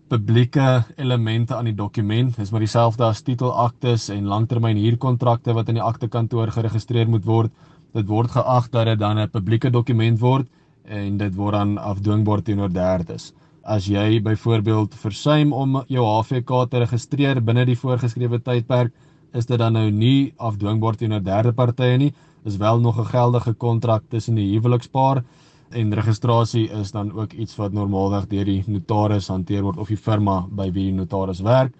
publieke 0.08 0.84
elemente 0.96 1.54
aan 1.54 1.64
die 1.64 1.74
dokument. 1.74 2.36
Dit 2.36 2.44
is 2.44 2.50
maar 2.50 2.60
dieselfde 2.60 3.04
as 3.04 3.22
titelaktes 3.22 4.08
en 4.08 4.24
langtermyn 4.24 4.76
huurkontrakte 4.76 5.52
wat 5.52 5.68
in 5.68 5.74
die 5.74 5.82
aktekantoor 5.82 6.50
geregistreer 6.50 7.08
moet 7.08 7.24
word. 7.24 7.52
Dit 7.92 8.06
word 8.06 8.30
geag 8.30 8.70
dat 8.70 8.86
dit 8.86 8.98
dan 8.98 9.18
'n 9.18 9.30
publieke 9.30 9.70
dokument 9.70 10.18
word 10.20 10.46
en 10.84 11.16
dit 11.16 11.34
word 11.34 11.52
dan 11.52 11.78
afdwingbaar 11.78 12.42
teenoor 12.42 12.72
derdes 12.72 13.32
as 13.66 13.88
jy 13.90 14.20
byvoorbeeld 14.22 14.94
versuim 14.94 15.52
om 15.52 15.80
jou 15.90 16.04
HVK 16.06 16.62
te 16.70 16.82
registreer 16.84 17.40
binne 17.42 17.64
die 17.66 17.78
voorgeskrewe 17.78 18.38
tydperk, 18.38 18.92
is 19.34 19.46
dit 19.46 19.58
dan 19.58 19.74
nou 19.74 19.88
nie 19.90 20.32
afdwingbaar 20.38 20.96
teenoor 20.96 21.24
derde 21.24 21.52
partye 21.52 21.98
nie. 21.98 22.12
Is 22.46 22.56
wel 22.56 22.80
nog 22.80 22.98
'n 22.98 23.10
geldige 23.10 23.54
kontrak 23.54 24.04
tussen 24.08 24.34
die 24.34 24.52
huwelikspaar 24.52 25.24
en 25.70 25.94
registrasie 25.94 26.68
is 26.70 26.92
dan 26.92 27.12
ook 27.12 27.32
iets 27.32 27.56
wat 27.56 27.72
normaalweg 27.72 28.28
deur 28.28 28.44
die 28.44 28.62
notaris 28.66 29.28
hanteer 29.28 29.62
word 29.62 29.78
of 29.78 29.88
die 29.88 29.96
firma 29.96 30.46
by 30.50 30.70
wie 30.70 30.90
die 30.90 30.98
notaris 31.00 31.40
werk. 31.40 31.72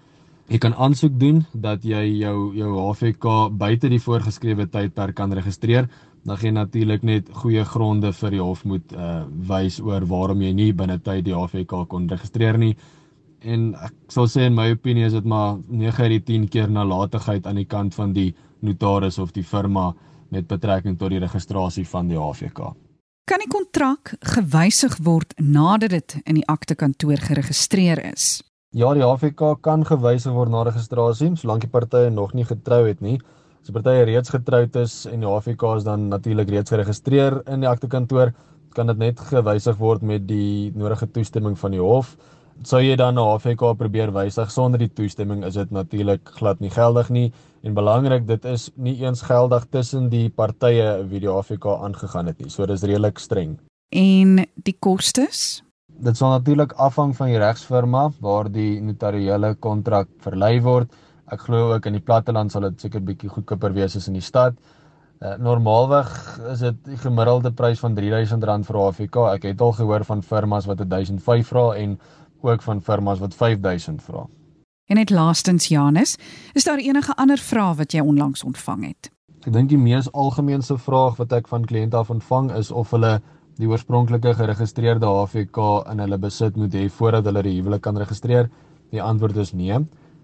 Jy 0.48 0.58
kan 0.58 0.74
aansoek 0.74 1.18
doen 1.18 1.44
dat 1.52 1.84
jy 1.84 2.04
jou 2.18 2.54
jou 2.54 2.72
HVK 2.78 3.50
buite 3.58 3.88
die 3.88 4.00
voorgeskrewe 4.00 4.66
tydperk 4.66 5.14
kan 5.14 5.32
registreer 5.32 5.88
dan 6.26 6.38
gee 6.38 6.50
natuurlik 6.50 7.02
net 7.06 7.28
goeie 7.30 7.64
gronde 7.64 8.10
vir 8.12 8.34
die 8.34 8.42
hof 8.42 8.64
moet 8.66 8.92
uh 8.92 9.24
wys 9.48 9.78
oor 9.80 10.06
waarom 10.10 10.42
jy 10.42 10.52
nie 10.52 10.72
binne 10.74 10.98
tyd 10.98 11.24
die 11.28 11.34
HVK 11.34 11.84
kon 11.88 12.08
registreer 12.10 12.58
nie. 12.58 12.74
En 13.46 13.74
ek 13.78 13.94
sal 14.10 14.26
sê 14.26 14.48
in 14.48 14.56
my 14.56 14.70
opinie 14.72 15.06
is 15.06 15.14
dit 15.14 15.24
maar 15.24 15.60
9 15.68 16.02
uit 16.02 16.10
die 16.16 16.24
10 16.32 16.48
keer 16.50 16.72
nalatigheid 16.72 17.46
aan 17.46 17.60
die 17.62 17.68
kant 17.68 17.94
van 17.94 18.12
die 18.16 18.32
notaris 18.60 19.18
of 19.22 19.30
die 19.32 19.44
firma 19.44 19.92
met 20.34 20.48
betrekking 20.50 20.98
tot 20.98 21.14
die 21.14 21.22
registrasie 21.22 21.86
van 21.86 22.08
die 22.10 22.18
HVK. 22.18 22.72
Kan 23.26 23.42
die 23.42 23.50
kontrak 23.50 24.14
gewysig 24.34 24.98
word 25.02 25.34
nadat 25.38 25.90
dit 25.90 26.18
in 26.24 26.40
die 26.40 26.46
aktekantoor 26.46 27.22
geregistreer 27.22 28.02
is? 28.12 28.42
Ja, 28.74 28.92
die 28.94 29.06
HVK 29.06 29.56
kan 29.62 29.86
gewysig 29.86 30.34
word 30.34 30.50
na 30.50 30.64
registrasie, 30.66 31.32
solank 31.38 31.64
die 31.64 31.70
partye 31.70 32.10
nog 32.10 32.34
nie 32.34 32.44
getrou 32.44 32.84
het 32.86 33.00
nie. 33.00 33.20
As 33.66 33.72
die 33.72 33.80
partye 33.82 34.04
reeds 34.06 34.30
getroud 34.30 34.76
is 34.78 34.92
en 35.10 35.24
die 35.24 35.26
HVK 35.26 35.70
is 35.80 35.84
dan 35.88 36.04
natuurlik 36.06 36.52
reeds 36.54 36.70
geregistreer 36.70 37.34
in 37.50 37.64
die 37.64 37.66
aktekantoor, 37.66 38.30
kan 38.76 38.86
dit 38.86 39.00
net 39.00 39.18
gewysig 39.18 39.80
word 39.80 40.04
met 40.06 40.22
die 40.28 40.70
nodige 40.78 41.08
toestemming 41.10 41.56
van 41.58 41.72
die 41.74 41.80
hof. 41.82 42.12
Sou 42.62 42.78
jy 42.78 42.94
dan 42.94 43.16
na 43.18 43.24
HVK 43.26 43.72
probeer 43.80 44.12
wysig 44.14 44.52
sonder 44.54 44.78
die 44.78 44.86
toestemming 44.86 45.42
is 45.48 45.58
dit 45.58 45.72
natuurlik 45.74 46.30
glad 46.36 46.62
nie 46.62 46.70
geldig 46.70 47.10
nie 47.10 47.24
en 47.66 47.74
belangrik 47.74 48.28
dit 48.28 48.46
is 48.46 48.68
nie 48.76 48.94
eens 49.00 49.24
geldig 49.26 49.66
tussen 49.74 50.06
die 50.12 50.28
partye 50.30 51.02
wie 51.10 51.24
die 51.24 51.32
HVK 51.34 51.74
aangegaan 51.88 52.30
het 52.30 52.38
nie. 52.38 52.52
So 52.54 52.70
dis 52.70 52.86
redelik 52.86 53.18
streng. 53.18 53.56
En 53.90 54.44
die 54.62 54.76
kostes? 54.78 55.64
Dit 55.90 56.14
sal 56.14 56.36
natuurlik 56.36 56.78
afhang 56.78 57.16
van 57.18 57.34
die 57.34 57.42
regsfirma 57.42 58.12
waar 58.22 58.46
die 58.46 58.78
notariële 58.78 59.56
kontrak 59.58 60.06
verlei 60.22 60.60
word. 60.62 60.94
Ek 61.32 61.40
glo 61.42 61.72
ook 61.74 61.86
in 61.86 61.96
die 61.96 62.04
platteland 62.04 62.52
sal 62.52 62.68
dit 62.68 62.80
seker 62.80 63.02
bietjie 63.02 63.30
goedkoper 63.32 63.72
wees 63.74 63.96
as 63.98 64.06
in 64.06 64.14
die 64.14 64.24
stad. 64.24 64.54
Uh, 65.16 65.32
normaalweg 65.40 66.10
is 66.52 66.60
dit 66.60 66.78
die 66.84 66.98
gemiddelde 67.00 67.50
prys 67.56 67.80
van 67.80 67.96
R3000 67.96 68.68
vir 68.68 68.78
AFK. 68.82 69.16
Ek 69.32 69.46
het 69.48 69.64
al 69.64 69.72
gehoor 69.78 70.04
van 70.04 70.22
firmas 70.22 70.68
wat 70.70 70.84
1005 70.84 71.50
vra 71.50 71.70
en 71.80 71.96
ook 72.46 72.62
van 72.62 72.82
firmas 72.84 73.22
wat 73.24 73.34
5000 73.34 74.02
vra. 74.02 74.26
En 74.86 75.00
net 75.00 75.10
laastens 75.10 75.66
Janus, 75.68 76.14
is 76.54 76.64
daar 76.64 76.78
enige 76.78 77.14
ander 77.16 77.40
vrae 77.42 77.74
wat 77.74 77.92
jy 77.92 78.04
onlangs 78.04 78.44
ontvang 78.46 78.84
het? 78.86 79.10
Ek 79.46 79.52
dink 79.54 79.72
die 79.72 79.80
mees 79.80 80.06
algemeenste 80.12 80.76
vraag 80.78 81.18
wat 81.18 81.32
ek 81.34 81.48
van 81.50 81.66
kliënte 81.66 81.98
af 81.98 82.10
ontvang 82.10 82.52
is 82.54 82.70
of 82.70 82.92
hulle 82.94 83.16
die 83.58 83.66
oorspronklike 83.66 84.36
geregistreerde 84.38 85.08
HVK 85.10 85.66
in 85.90 86.04
hulle 86.04 86.18
besit 86.22 86.56
moet 86.60 86.74
hê 86.76 86.86
voordat 86.92 87.26
hulle 87.26 87.42
die 87.46 87.56
huwelik 87.56 87.82
kan 87.82 87.98
registreer. 87.98 88.50
Die 88.92 89.02
antwoord 89.02 89.40
is 89.42 89.54
nee. 89.56 89.80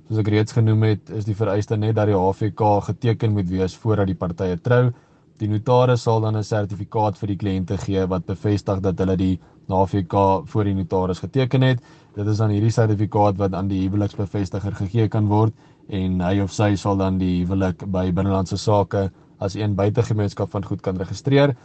Soos 0.08 0.18
ek 0.18 0.28
reeds 0.34 0.52
genoem 0.52 0.82
het, 0.82 1.10
is 1.14 1.24
die 1.24 1.36
vereiste 1.38 1.76
net 1.78 1.94
dat 1.94 2.08
die 2.10 2.18
HVK 2.18 2.70
geteken 2.88 3.32
moet 3.32 3.48
wees 3.48 3.76
voordat 3.78 4.10
die 4.10 4.18
partye 4.18 4.58
trou. 4.58 4.90
Die 5.38 5.48
notaris 5.48 6.02
sal 6.02 6.20
dan 6.20 6.36
'n 6.36 6.44
sertifikaat 6.44 7.18
vir 7.18 7.28
die 7.28 7.36
kliënte 7.36 7.78
gee 7.78 8.06
wat 8.06 8.26
bevestig 8.26 8.80
dat 8.80 8.98
hulle 8.98 9.16
die 9.16 9.40
HVK 9.68 10.46
voor 10.46 10.64
die 10.64 10.74
notaris 10.74 11.18
geteken 11.18 11.62
het. 11.62 11.80
Dit 12.14 12.26
is 12.26 12.38
dan 12.38 12.50
hierdie 12.50 12.70
sertifikaat 12.70 13.38
wat 13.38 13.54
aan 13.54 13.68
die 13.68 13.88
huweliksbevestiger 13.88 14.74
gegee 14.74 15.08
kan 15.08 15.28
word 15.28 15.52
en 15.88 16.20
hy 16.20 16.40
of 16.40 16.52
sy 16.52 16.74
sal 16.76 16.96
dan 16.96 17.18
die 17.18 17.44
huwelik 17.44 17.84
by 17.86 18.10
binnelandse 18.12 18.56
sake 18.56 19.10
as 19.40 19.54
een 19.54 19.74
buitegemeenskap 19.74 20.50
van 20.50 20.64
goed 20.64 20.82
kan 20.82 20.96
registreer. 20.96 21.56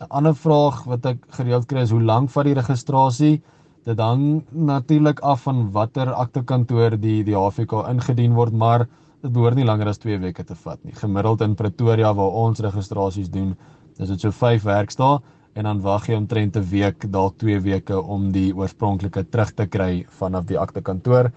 'n 0.00 0.06
Ander 0.10 0.34
vraag 0.34 0.84
wat 0.84 1.06
ek 1.06 1.18
gereeld 1.38 1.66
kry 1.66 1.80
is 1.80 1.90
hoe 1.90 2.02
lank 2.02 2.30
vat 2.30 2.44
die 2.44 2.54
registrasie? 2.54 3.42
Dit 3.86 4.00
hang 4.02 4.42
natuurlik 4.50 5.20
af 5.22 5.44
van 5.46 5.68
watter 5.70 6.08
aktekantoor 6.10 6.96
die 6.98 7.20
die 7.22 7.36
HVK 7.38 7.84
ingedien 7.92 8.32
word, 8.34 8.52
maar 8.52 8.88
dit 9.22 9.30
behoort 9.30 9.54
nie 9.54 9.66
langer 9.66 9.92
as 9.92 10.00
2 10.02 10.18
weke 10.24 10.42
te 10.44 10.56
vat 10.58 10.80
nie. 10.82 10.94
Gemiddeld 10.96 11.44
in 11.46 11.54
Pretoria 11.54 12.10
waar 12.18 12.34
ons 12.40 12.62
registrasies 12.66 13.30
doen, 13.30 13.52
is 14.02 14.10
dit 14.10 14.24
so 14.24 14.34
5 14.34 14.66
werkdae 14.66 15.20
en 15.56 15.68
dan 15.70 15.82
wag 15.84 16.08
jy 16.10 16.18
omtrent 16.18 16.56
'n 16.56 16.66
week, 16.70 17.06
dalk 17.12 17.38
2 17.38 17.60
weke 17.62 18.00
om 18.02 18.32
die 18.32 18.50
oorspronklike 18.52 19.22
terug 19.30 19.54
te 19.54 19.66
kry 19.66 20.04
vanaf 20.18 20.44
die 20.46 20.58
aktekantoor. 20.58 21.30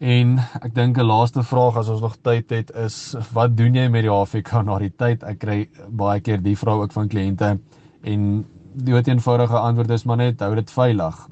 En 0.00 0.38
ek 0.62 0.74
dink 0.74 0.96
'n 0.96 1.06
laaste 1.06 1.42
vraag 1.42 1.76
as 1.76 1.88
ons 1.88 2.00
nog 2.00 2.16
tyd 2.22 2.50
het 2.50 2.70
is 2.70 3.14
wat 3.34 3.56
doen 3.56 3.74
jy 3.74 3.88
met 3.88 4.02
die 4.02 4.10
HVK 4.10 4.64
na 4.64 4.78
die 4.78 4.90
tyd? 4.96 5.22
Ek 5.22 5.38
kry 5.38 5.68
baie 5.90 6.20
keer 6.20 6.42
die 6.42 6.56
vraag 6.56 6.80
ook 6.88 6.92
van 6.92 7.08
kliënte 7.08 7.58
en 8.02 8.46
die 8.74 8.94
eenvoudige 8.94 9.58
antwoord 9.58 9.90
is 9.90 10.04
maar 10.04 10.16
net 10.16 10.40
hou 10.40 10.54
dit 10.54 10.70
veilig. 10.70 11.28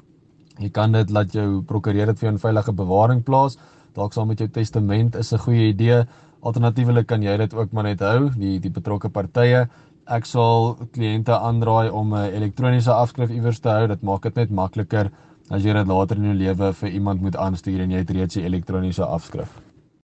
Jy 0.59 0.69
kan 0.69 0.91
dit 0.91 1.09
laat 1.09 1.31
jou 1.33 1.61
prokureur 1.63 2.11
dit 2.11 2.19
vir 2.19 2.27
jou 2.27 2.33
in 2.33 2.41
veilige 2.41 2.73
bewaring 2.73 3.23
plaas. 3.23 3.57
Dalk 3.95 4.13
saam 4.13 4.27
met 4.27 4.39
jou 4.39 4.47
testament 4.47 5.15
is 5.15 5.33
'n 5.33 5.37
goeie 5.37 5.69
idee. 5.69 6.05
Alternatiefelik 6.41 7.07
kan 7.07 7.21
jy 7.21 7.37
dit 7.37 7.53
ook 7.53 7.71
maar 7.71 7.83
net 7.83 7.99
hou, 7.99 8.29
die 8.29 8.59
die 8.59 8.71
betrokke 8.71 9.09
partye. 9.09 9.69
Ek 10.07 10.25
sal 10.25 10.77
kliënte 10.93 11.31
aanraai 11.31 11.91
om 11.91 12.13
'n 12.13 12.33
elektroniese 12.33 12.91
afskrif 12.91 13.29
iewers 13.29 13.59
te 13.59 13.69
hou. 13.69 13.87
Dit 13.87 14.01
maak 14.01 14.21
dit 14.23 14.35
net 14.35 14.49
makliker 14.49 15.11
as 15.49 15.63
jy 15.63 15.73
dit 15.73 15.87
later 15.87 16.17
in 16.17 16.23
jou 16.23 16.33
lewe 16.33 16.73
vir 16.73 16.89
iemand 16.89 17.21
moet 17.21 17.35
aanstuur 17.35 17.81
en 17.81 17.91
jy 17.91 17.97
het 17.97 18.09
reeds 18.11 18.37
'n 18.37 18.45
elektroniese 18.45 19.05
afskrif. 19.05 19.70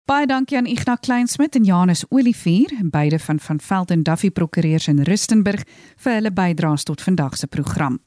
Baie 0.09 0.25
dankie 0.25 0.57
aan 0.57 0.65
Ignas 0.65 0.97
Kleinsmid 1.05 1.53
en 1.55 1.63
Janus 1.63 2.05
Olivier, 2.09 2.79
beide 2.83 3.19
van 3.19 3.39
van 3.39 3.59
Velden 3.59 4.03
Duffy 4.03 4.31
Prokureurs 4.31 4.87
in 4.87 5.03
Rustenburg 5.05 5.63
vir 6.01 6.13
hulle 6.15 6.31
bydraes 6.33 6.83
tot 6.89 7.01
vandag 7.05 7.37
se 7.37 7.47
program. 7.47 7.99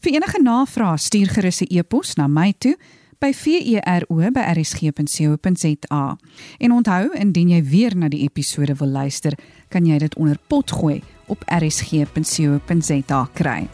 Vir 0.00 0.12
enige 0.14 0.40
navrae 0.40 0.96
stuur 0.96 1.28
gerus 1.28 1.60
'n 1.60 1.66
e-pos 1.68 2.16
na 2.16 2.28
my 2.28 2.54
toe 2.58 2.76
by 3.18 3.34
vero@rsg.co.za. 3.34 6.18
En 6.58 6.72
onthou, 6.72 7.12
indien 7.12 7.48
jy 7.48 7.64
weer 7.64 7.96
na 7.96 8.08
die 8.08 8.22
episode 8.22 8.74
wil 8.74 8.88
luister, 8.88 9.38
kan 9.68 9.86
jy 9.86 9.98
dit 9.98 10.16
onder 10.16 10.38
pot 10.48 10.70
gooi 10.70 11.02
op 11.26 11.44
rsg.co.za 11.46 13.28
kry. 13.34 13.68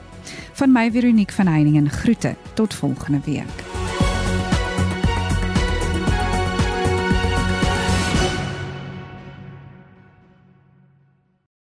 Van 0.53 0.73
my 0.73 0.91
Veronique 0.91 1.35
van 1.35 1.47
Heiningen 1.47 1.91
groete 1.91 2.37
tot 2.55 2.75
volgende 2.75 3.21
week. 3.25 3.86